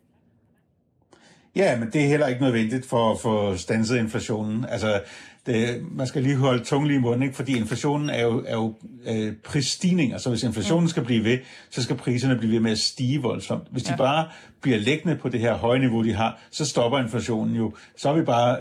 [1.55, 4.65] Ja, men det er heller ikke nødvendigt for at få stanset inflationen.
[4.65, 5.01] Altså,
[5.45, 7.35] det, man skal lige holde tungen lige i munden, ikke?
[7.35, 8.73] fordi inflationen er jo, er jo
[9.07, 11.37] øh, prisstigninger, så hvis inflationen skal blive ved,
[11.69, 13.63] så skal priserne blive ved med at stige voldsomt.
[13.71, 13.97] Hvis de ja.
[13.97, 14.27] bare
[14.61, 17.73] bliver liggende på det her høje niveau, de har, så stopper inflationen jo.
[17.97, 18.57] Så er vi bare,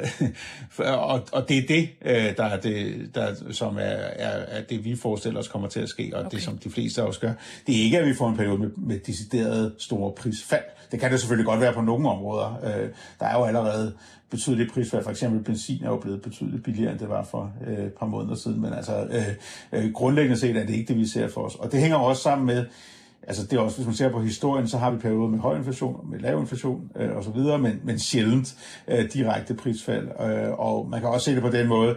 [1.10, 4.84] og, og det er det, øh, der er det, der, som er, er, er det,
[4.84, 6.30] vi forestiller os kommer til at ske, og okay.
[6.30, 7.32] det, som de fleste også gør.
[7.66, 10.64] Det er ikke, at vi får en periode med, med deciderede store prisfald.
[10.92, 12.60] Det kan det selvfølgelig godt være på nogle områder.
[12.64, 12.88] Øh,
[13.20, 13.92] der er jo allerede
[14.30, 15.02] betydelige prisfald.
[15.02, 18.06] For eksempel benzin er jo blevet betydeligt billigere, end det var for øh, et par
[18.06, 18.60] måneder siden.
[18.60, 19.28] Men altså, øh,
[19.72, 21.54] øh, grundlæggende set er det ikke det, vi ser for os.
[21.54, 22.66] Og det hænger også sammen med,
[23.22, 25.56] altså det er også, hvis man ser på historien, så har vi perioder med høj
[25.56, 28.56] inflation, med lav inflation øh, osv., men, men sjældent
[28.88, 30.08] øh, direkte prisfald.
[30.20, 31.96] Øh, og man kan også se det på den måde,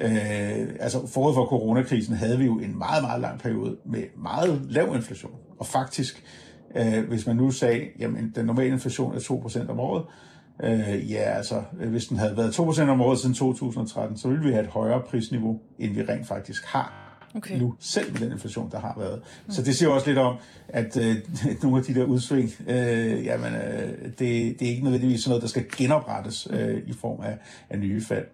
[0.00, 4.62] Øh, altså forud for coronakrisen havde vi jo en meget, meget lang periode med meget
[4.70, 5.32] lav inflation.
[5.58, 6.24] Og faktisk,
[6.76, 10.08] øh, hvis man nu sagde, jamen den normale inflation er 2% om året, Øh,
[11.08, 14.64] ja, altså, hvis den havde været 2% om året siden 2013, så ville vi have
[14.64, 17.58] et højere prisniveau, end vi rent faktisk har okay.
[17.58, 19.20] nu, selv med den inflation, der har været.
[19.46, 19.52] Mm.
[19.52, 20.36] Så det siger også lidt om,
[20.68, 21.16] at øh,
[21.62, 25.42] nogle af de der udsving, øh, jamen, øh, det, det er ikke nødvendigvis sådan noget,
[25.42, 27.38] der skal genoprettes øh, i form af,
[27.70, 28.24] af nye fald.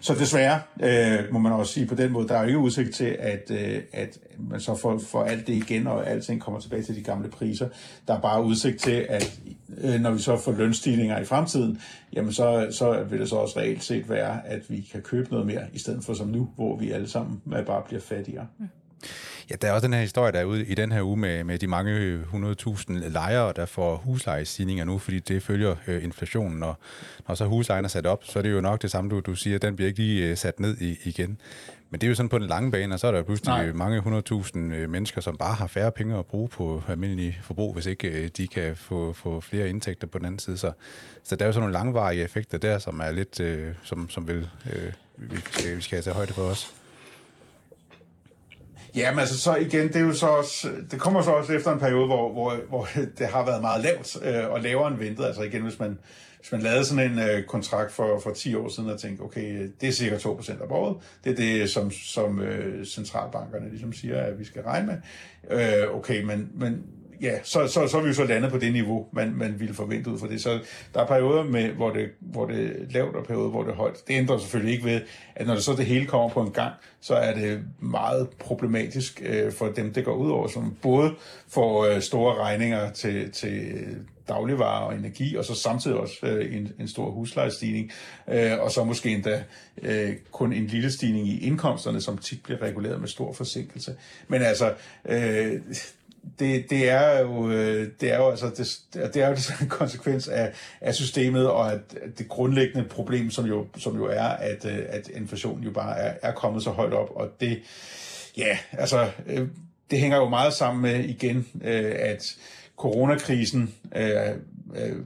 [0.00, 2.94] Så desværre øh, må man også sige på den måde, der er jo ikke udsigt
[2.94, 4.18] til, at, øh, at
[4.50, 7.68] man så får, får alt det igen, og alting kommer tilbage til de gamle priser.
[8.08, 9.40] Der er bare udsigt til, at
[9.78, 11.80] øh, når vi så får lønstigninger i fremtiden,
[12.12, 15.46] jamen så, så vil det så også reelt set være, at vi kan købe noget
[15.46, 18.46] mere, i stedet for som nu, hvor vi alle sammen bare bliver fattigere.
[18.58, 18.68] Mm.
[19.50, 21.44] Ja, der er også den her historie, der er ude i den her uge med,
[21.44, 26.62] med de mange 100.000 lejere, der får huslejestigninger nu, fordi det følger øh, inflationen.
[26.62, 26.74] Og
[27.28, 29.34] når så huslejen er sat op, så er det jo nok det samme, du, du
[29.34, 31.40] siger, den bliver ikke lige øh, sat ned i, igen.
[31.90, 33.72] Men det er jo sådan på den lange bane, og så er der pludselig Nej.
[33.72, 37.86] mange 100.000 øh, mennesker, som bare har færre penge at bruge på almindelig forbrug, hvis
[37.86, 40.58] ikke øh, de kan få, få flere indtægter på den anden side.
[40.58, 40.72] Så,
[41.24, 44.28] så der er jo sådan nogle langvarige effekter der, som er lidt, øh, som, som
[44.28, 46.79] vil, øh, vi, skal, vi skal til højde for os.
[48.96, 51.72] Ja, men altså så igen, det er jo så også, det kommer så også efter
[51.72, 52.88] en periode, hvor, hvor, hvor
[53.18, 55.24] det har været meget lavt, øh, og lavere end ventet.
[55.24, 55.98] Altså igen, hvis man,
[56.38, 59.70] hvis man lavede sådan en øh, kontrakt for, for 10 år siden og tænkte, okay,
[59.80, 64.20] det er cirka 2% af året, det er det, som, som øh, centralbankerne ligesom siger,
[64.20, 64.96] at vi skal regne med.
[65.58, 66.84] Øh, okay, men, men
[67.22, 69.74] ja, så, så, så er vi jo så landet på det niveau, man, man ville
[69.74, 70.42] forvente ud fra det.
[70.42, 70.58] Så
[70.94, 73.76] der er perioder, med, hvor, det, hvor det er lavt, og perioder, hvor det er
[73.76, 73.96] højt.
[74.08, 75.00] Det ændrer selvfølgelig ikke ved,
[75.34, 79.22] at når det så det hele kommer på en gang, så er det meget problematisk
[79.26, 81.14] øh, for dem, det går ud over, som både
[81.48, 83.86] får øh, store regninger til, til
[84.28, 87.90] dagligvarer og energi, og så samtidig også øh, en, en stor huslejestigning,
[88.28, 89.44] øh, og så måske endda
[89.82, 93.94] øh, kun en lille stigning i indkomsterne, som tit bliver reguleret med stor forsinkelse.
[94.28, 94.74] Men altså,
[95.08, 95.60] øh,
[96.38, 100.28] det, det er jo øh, det er jo altså det, det er jo en konsekvens
[100.28, 101.80] af, af systemet og at
[102.18, 106.14] det grundlæggende problem som jo som jo er at øh, at inflationen jo bare er,
[106.22, 107.10] er kommet så højt op.
[107.14, 107.58] Og det
[108.36, 109.48] ja altså øh,
[109.90, 111.46] det hænger jo meget sammen med igen
[111.96, 112.36] at
[112.76, 114.96] coronakrisen øh,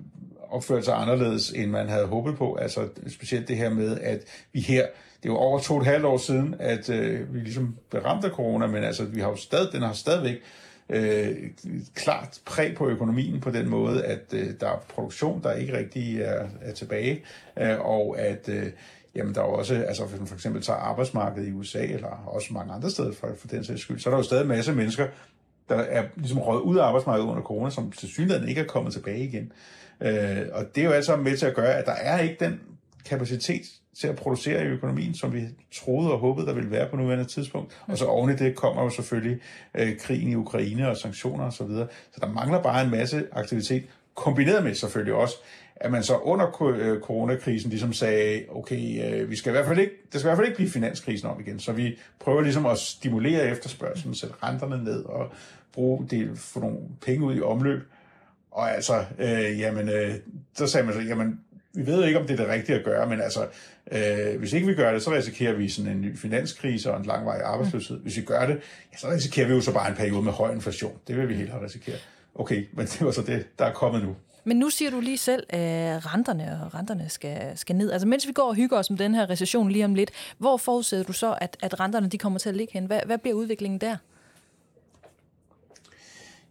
[0.51, 2.55] opførte sig anderledes end man havde håbet på.
[2.55, 4.21] Altså specielt det her med at
[4.53, 4.87] vi her
[5.25, 8.03] det er jo over to og et halvt år siden, at øh, vi ligesom blev
[8.03, 10.43] ramt af corona, men altså, vi har jo stadig, den har stadigvæk
[10.89, 11.37] øh,
[11.95, 16.21] klart præg på økonomien på den måde, at øh, der er produktion, der ikke rigtig
[16.21, 17.25] er, er tilbage,
[17.59, 18.67] øh, og at øh,
[19.15, 22.53] jamen der er også, altså hvis man for eksempel tager arbejdsmarkedet i USA, eller også
[22.53, 24.73] mange andre steder for, for den sags skyld, så er der jo stadig en masse
[24.73, 25.07] mennesker,
[25.69, 28.93] der er ligesom røget ud af arbejdsmarkedet under corona, som til synligheden ikke er kommet
[28.93, 29.53] tilbage igen.
[30.01, 32.37] Øh, og det er jo alt sammen med til at gøre, at der er ikke
[32.41, 32.61] den
[33.05, 33.63] kapacitet
[34.01, 35.43] til at producere i økonomien, som vi
[35.75, 37.83] troede og håbede, der ville være på nuværende tidspunkt.
[37.87, 39.41] Og så oven i det kommer jo selvfølgelig
[39.75, 41.57] øh, krigen i Ukraine og sanktioner osv.
[41.57, 41.87] Så, videre.
[42.13, 43.85] så der mangler bare en masse aktivitet,
[44.15, 45.35] kombineret med selvfølgelig også,
[45.77, 49.79] at man så under øh, coronakrisen ligesom sagde, okay, øh, vi skal i hvert fald
[49.79, 52.67] ikke, det skal i hvert fald ikke blive finanskrisen om igen, så vi prøver ligesom
[52.67, 55.33] at stimulere efterspørgselen, sætte renterne ned og
[55.73, 57.81] bruge det, få nogle penge ud i omløb.
[58.51, 60.15] Og altså, øh, jamen, øh,
[60.55, 61.41] så sagde man så, jamen,
[61.75, 63.47] vi ved ikke, om det er det rigtige at gøre, men altså,
[63.93, 67.07] øh, hvis ikke vi gør det, så risikerer vi sådan en ny finanskrise og en
[67.07, 67.99] langvarig arbejdsløshed.
[67.99, 68.61] Hvis vi gør det,
[68.93, 70.93] ja, så risikerer vi jo så bare en periode med høj inflation.
[71.09, 72.09] Det vil vi helt have risikeret.
[72.35, 74.17] Okay, men det var så det, der er kommet nu.
[74.45, 77.93] Men nu siger du lige selv, at renterne og renterne skal, skal ned.
[77.93, 80.57] Altså mens vi går og hygger os med den her recession lige om lidt, hvor
[80.57, 82.87] forudsætter du så, at, at renterne de kommer til at ligge hen?
[82.87, 83.97] Hvad, hvad bliver udviklingen der?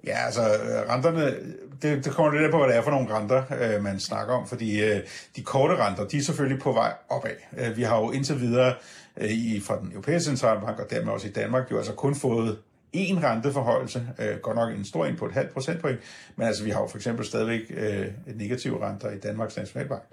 [0.08, 1.36] Ja, altså øh, renterne,
[1.82, 4.47] det, det kommer lidt på, hvad det er for nogle renter, øh, man snakker om,
[4.47, 4.99] fordi øh,
[5.36, 7.36] de korte renter, de er selvfølgelig på vej opad.
[7.58, 8.74] Øh, vi har jo indtil videre
[9.18, 12.58] øh, i, fra den europæiske centralbank, og dermed også i Danmark, jo altså kun fået
[12.93, 15.99] en renteforholdelse, øh, godt nok en stor en på et halvt procentpoint,
[16.36, 20.04] men altså vi har jo for eksempel stadigvæk øh, negative renter i Danmarks Nationalbank.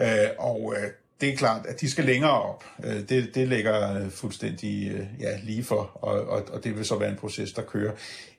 [0.00, 0.08] Øh,
[0.38, 2.64] og øh, det er klart, at de skal længere op.
[2.84, 6.98] Øh, det, det ligger fuldstændig øh, ja, lige for, og, og, og det vil så
[6.98, 7.92] være en proces, der kører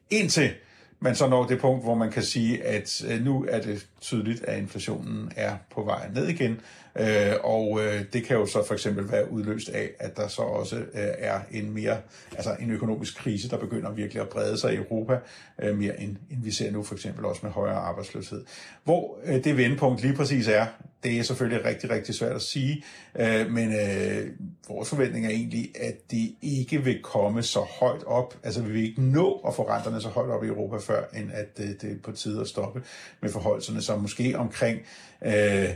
[0.09, 0.51] indtil
[0.99, 4.43] man så når det punkt, hvor man kan sige, at øh, nu er det tydeligt,
[4.43, 6.61] at inflationen er på vej ned igen,
[6.99, 10.41] øh, og øh, det kan jo så for eksempel være udløst af, at der så
[10.41, 10.83] også øh,
[11.17, 11.97] er en mere,
[12.31, 15.19] altså en økonomisk krise, der begynder virkelig at brede sig i Europa,
[15.61, 18.45] øh, mere end, end vi ser nu for eksempel også med højere arbejdsløshed.
[18.83, 20.65] Hvor øh, det vendepunkt lige præcis er,
[21.03, 22.83] det er selvfølgelig rigtig, rigtig svært at sige,
[23.15, 24.27] øh, men øh,
[24.69, 28.37] vores forventning er egentlig, at det ikke vil komme så højt op.
[28.43, 31.31] Altså vi vil ikke nå at få renterne så højt op i Europa før, end
[31.33, 32.83] at det, det er på tide at stoppe
[33.21, 34.79] med forholdelserne, så måske omkring
[35.25, 35.69] øh,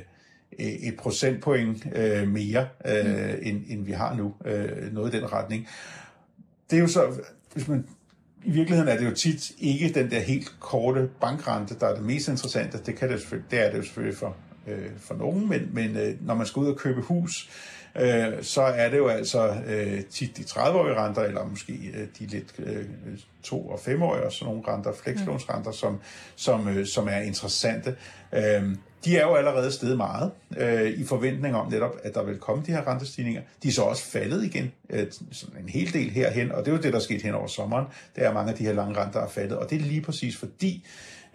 [0.60, 3.40] et procentpoint øh, mere, øh, mm.
[3.42, 4.34] end, end vi har nu.
[4.46, 5.68] Øh, noget i den retning.
[6.70, 7.12] Det er jo så,
[7.54, 7.88] hvis man
[8.44, 12.04] i virkeligheden er det jo tit ikke den der helt korte bankrente, der er det
[12.04, 12.78] mest interessante.
[12.86, 14.36] Det, kan det, det er det jo selvfølgelig for
[14.68, 18.44] øh, for nogen, men, men øh, når man skal ud og købe hus, øh, Øh,
[18.44, 22.54] så er det jo altså øh, tit de 30-årige renter, eller måske øh, de lidt
[22.60, 22.86] øh,
[23.48, 26.00] 2- og 5-årige, og sådan nogle renter, flekslånsrenter, som,
[26.36, 27.96] som, øh, som er interessante.
[28.34, 28.76] Øh,
[29.06, 32.64] de er jo allerede steget meget øh, i forventning om netop, at der vil komme
[32.66, 33.42] de her rentestigninger.
[33.64, 36.76] De er så også faldet igen øh, sådan en hel del herhen, og det er
[36.76, 37.86] jo det, der er sket hen over sommeren.
[38.16, 40.38] Det er mange af de her lange renter er faldet, og det er lige præcis
[40.38, 40.86] fordi,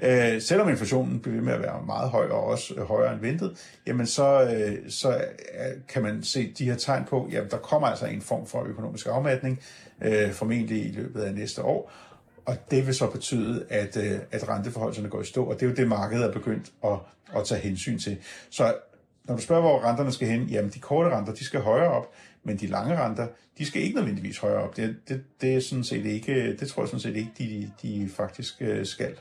[0.03, 3.20] øh, selvom inflationen bliver ved med at være meget høj og også øh, højere end
[3.20, 7.59] ventet, jamen så, øh, så øh, kan man se de her tegn på, at der
[7.59, 9.61] kommer altså en form for økonomisk afmatning,
[10.03, 11.92] øh, formentlig i løbet af næste år,
[12.46, 15.70] og det vil så betyde, at, øh, at renteforholdene går i stå, og det er
[15.70, 16.99] jo det, markedet er begyndt at,
[17.36, 18.16] at tage hensyn til.
[18.51, 18.74] Så
[19.24, 22.12] når du spørger, hvor renterne skal hen, jamen de korte renter, de skal højere op,
[22.44, 23.26] men de lange renter,
[23.59, 24.76] de skal ikke nødvendigvis højere op.
[24.76, 28.11] Det, det, det, er sådan set ikke, det tror jeg sådan set ikke, de, de
[28.16, 29.14] faktisk øh, skal.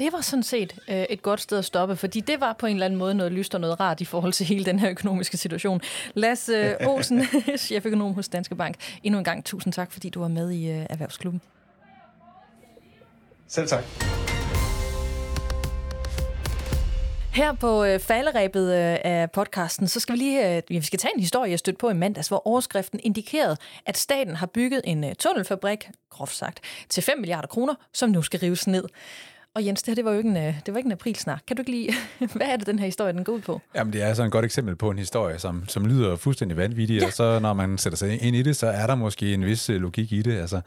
[0.00, 2.72] Det var sådan set øh, et godt sted at stoppe, fordi det var på en
[2.76, 5.36] eller anden måde noget lyst og noget rart i forhold til hele den her økonomiske
[5.36, 5.80] situation.
[6.14, 7.24] Lasse øh, Olsen,
[7.58, 8.76] cheføkonom hos Danske Bank.
[9.02, 11.40] Endnu en gang tusind tak, fordi du var med i øh, Erhvervsklubben.
[13.48, 13.84] Selv tak.
[17.32, 21.12] Her på øh, falderæbet øh, af podcasten, så skal vi lige øh, vi skal tage
[21.14, 25.04] en historie, jeg stødte på i mandags, hvor overskriften indikerede, at staten har bygget en
[25.04, 28.84] øh, tunnelfabrik, groft sagt, til 5 milliarder kroner, som nu skal rives ned.
[29.54, 31.42] Og Jens, det her det var jo ikke en, øh, det var ikke en aprilsnak.
[31.46, 31.94] Kan du ikke lige,
[32.36, 33.60] hvad er det, den her historie den går ud på?
[33.74, 37.00] Jamen, det er så et godt eksempel på en historie, som, som lyder fuldstændig vanvittig,
[37.00, 37.06] ja.
[37.06, 39.70] og så når man sætter sig ind i det, så er der måske en vis
[39.70, 40.38] øh, logik i det.
[40.40, 40.60] Altså,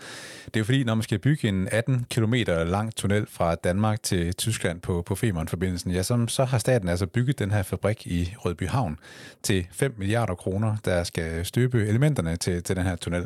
[0.46, 4.04] det er jo fordi, når man skal bygge en 18 km lang tunnel fra Danmark
[4.04, 8.08] til Tyskland på, på Femern-forbindelsen, ja, så, så har staten altså bygget den her fabrik
[8.08, 9.00] i Rødby Havn
[9.44, 13.26] til 5 milliarder kroner, der skal støbe elementerne til, til den her tunnel.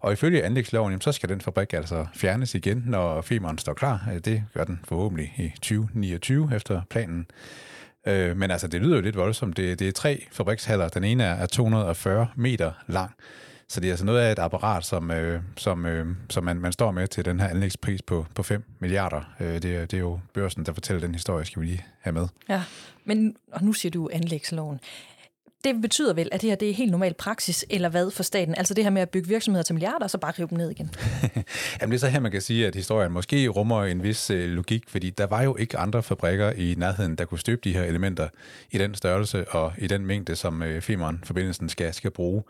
[0.00, 4.08] Og ifølge anlægsloven, så skal den fabrik altså fjernes igen, når Femern står klar.
[4.12, 7.26] Øh, det gør den forhåbentlig i 2029 efter planen.
[8.06, 9.56] Øh, men altså, det lyder jo lidt voldsomt.
[9.56, 10.88] Det, det er tre fabrikshaller.
[10.88, 13.10] Den ene er 240 meter lang.
[13.68, 16.72] Så det er altså noget af et apparat, som, øh, som, øh, som man, man
[16.72, 19.34] står med til den her anlægspris på, på 5 milliarder.
[19.40, 22.28] Øh, det, det er jo børsen, der fortæller den historie, skal vi lige have med.
[22.48, 22.62] Ja,
[23.04, 24.80] men og nu siger du anlægsloven
[25.66, 28.54] det betyder vel, at det her det er helt normal praksis, eller hvad for staten?
[28.54, 30.70] Altså det her med at bygge virksomheder til milliarder, og så bare rive dem ned
[30.70, 30.90] igen.
[31.80, 34.48] Jamen det er så her, man kan sige, at historien måske rummer en vis øh,
[34.48, 37.82] logik, fordi der var jo ikke andre fabrikker i nærheden, der kunne støbe de her
[37.82, 38.28] elementer
[38.70, 42.42] i den størrelse og i den mængde, som øh, Femern-forbindelsen skal, skal bruge.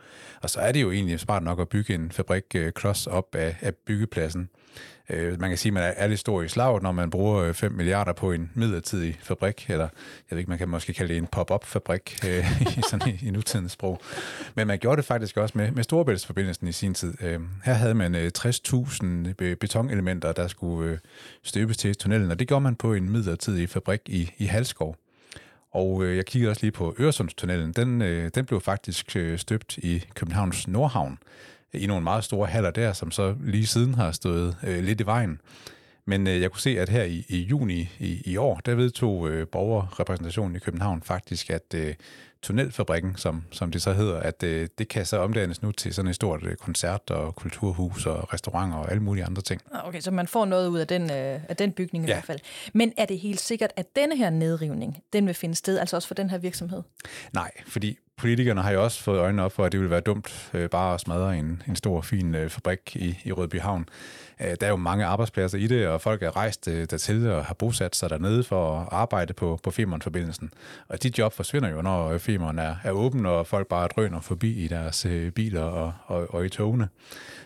[0.43, 3.35] Og så er det jo egentlig smart nok at bygge en fabrik øh, klods op
[3.35, 4.49] af, af byggepladsen.
[5.11, 7.43] Øh, man kan sige, at man er, er lidt stor i slaget, når man bruger
[7.43, 11.15] øh, 5 milliarder på en midlertidig fabrik, eller jeg ved ikke, man kan måske kalde
[11.15, 14.01] det en pop-up-fabrik øh, i, sådan, i, i nutidens sprog.
[14.55, 17.15] Men man gjorde det faktisk også med, med Storebæltsforbindelsen i sin tid.
[17.23, 19.07] Øh, her havde man øh, 60.000
[19.39, 20.99] øh, betonelementer, der skulle øh,
[21.43, 24.97] støbes til tunnelen, og det gjorde man på en midlertidig fabrik i, i Halskov.
[25.71, 27.73] Og øh, jeg kiggede også lige på Øresundstunnelen.
[27.73, 31.19] Den, øh, den blev faktisk øh, støbt i Københavns Nordhavn
[31.77, 35.07] i nogle meget store haller der, som så lige siden har stået øh, lidt i
[35.07, 35.41] vejen.
[36.05, 39.31] Men øh, jeg kunne se, at her i, i juni i, i år, der vedtog
[39.31, 41.95] øh, borgerrepræsentationen i København faktisk, at øh,
[42.43, 46.09] tunnelfabrikken, som, som det så hedder, at øh, det kan så omdannes nu til sådan
[46.09, 49.61] et stort øh, koncert- og kulturhus og restauranter og alle mulige andre ting.
[49.73, 52.15] Ah, okay, så man får noget ud af den, øh, af den bygning i ja.
[52.15, 52.39] hvert fald.
[52.73, 56.09] Men er det helt sikkert, at denne her nedrivning, den vil finde sted, altså også
[56.09, 56.83] for den her virksomhed?
[57.33, 60.51] Nej, fordi politikerne har jo også fået øjnene op for, at det ville være dumt
[60.55, 63.89] øh, bare at smadre en, en stor, fin øh, fabrik i, i Rødbyhavn.
[64.41, 67.45] Øh, der er jo mange arbejdspladser i det, og folk er rejst øh, dertil og
[67.45, 70.51] har bosat sig dernede for at arbejde på, på Femern-forbindelsen.
[70.89, 74.65] Og de job forsvinder jo, når Femern er, er åben, og folk bare drøner forbi
[74.65, 76.89] i deres øh, biler og, og, og i togene.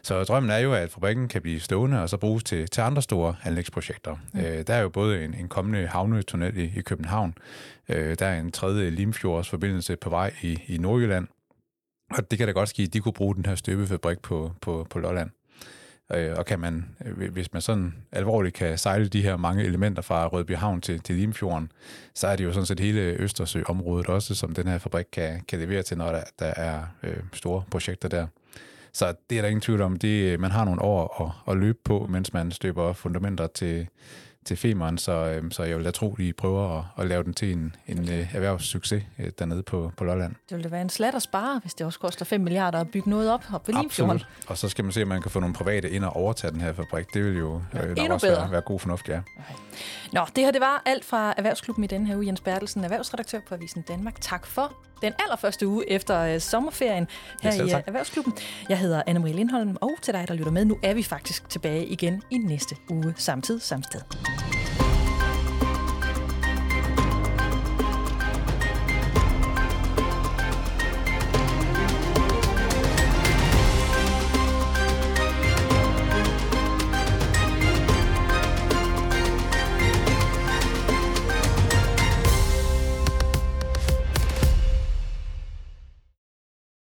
[0.03, 3.03] Så drømmen er jo, at fabrikken kan blive stående og så bruges til, til andre
[3.03, 4.17] store anlægsprojekter.
[4.33, 4.41] Mm.
[4.41, 7.35] Øh, der er jo både en, en kommende havnetunnel i, i København,
[7.89, 11.29] øh, der er en tredje Limfjords forbindelse på vej i, i Nordjylland,
[12.11, 14.87] og det kan da godt ske, at de kunne bruge den her støbefabrik på, på,
[14.91, 15.31] på Lolland.
[16.15, 20.03] Øh, og kan man, øh, hvis man sådan alvorligt kan sejle de her mange elementer
[20.03, 21.73] fra Rødby Havn til, til Limfjorden,
[22.15, 25.59] så er det jo sådan set hele Østersøområdet også, som den her fabrik kan, kan
[25.59, 28.27] levere til, når der, der er øh, store projekter der.
[28.93, 29.97] Så det er der ingen tvivl om.
[29.97, 33.89] Det, øh, man har nogle år at, at løbe på, mens man støber fundamenter til,
[34.45, 37.35] til Femern, så, øh, så jeg vil da tro, de prøver at, at lave den
[37.35, 40.35] til en, en øh, erhvervssucces øh, dernede på, på Lolland.
[40.49, 42.91] Det ville da være en slat at spare, hvis det også koster 5 milliarder at
[42.91, 44.23] bygge noget op, op ved Limfjorden.
[44.47, 46.61] Og så skal man se, om man kan få nogle private ind og overtage den
[46.61, 47.07] her fabrik.
[47.15, 48.41] Det vil jo ja, øh, nok også bedre.
[48.41, 49.19] være, være god fornuft, ja.
[49.19, 49.55] Okay.
[50.13, 52.27] Nå, det her det var alt fra Erhvervsklubben i den her uge.
[52.27, 54.21] Jens Bertelsen, erhvervsredaktør på Avisen Danmark.
[54.21, 54.73] Tak for
[55.03, 57.09] den allerførste uge efter uh, sommerferien
[57.43, 58.33] her ja, i uh, Erhvervsklubben.
[58.69, 61.87] Jeg hedder Anne-Marie Lindholm, og til dig, der lytter med, nu er vi faktisk tilbage
[61.87, 64.01] igen i næste uge, samtidig samme sted.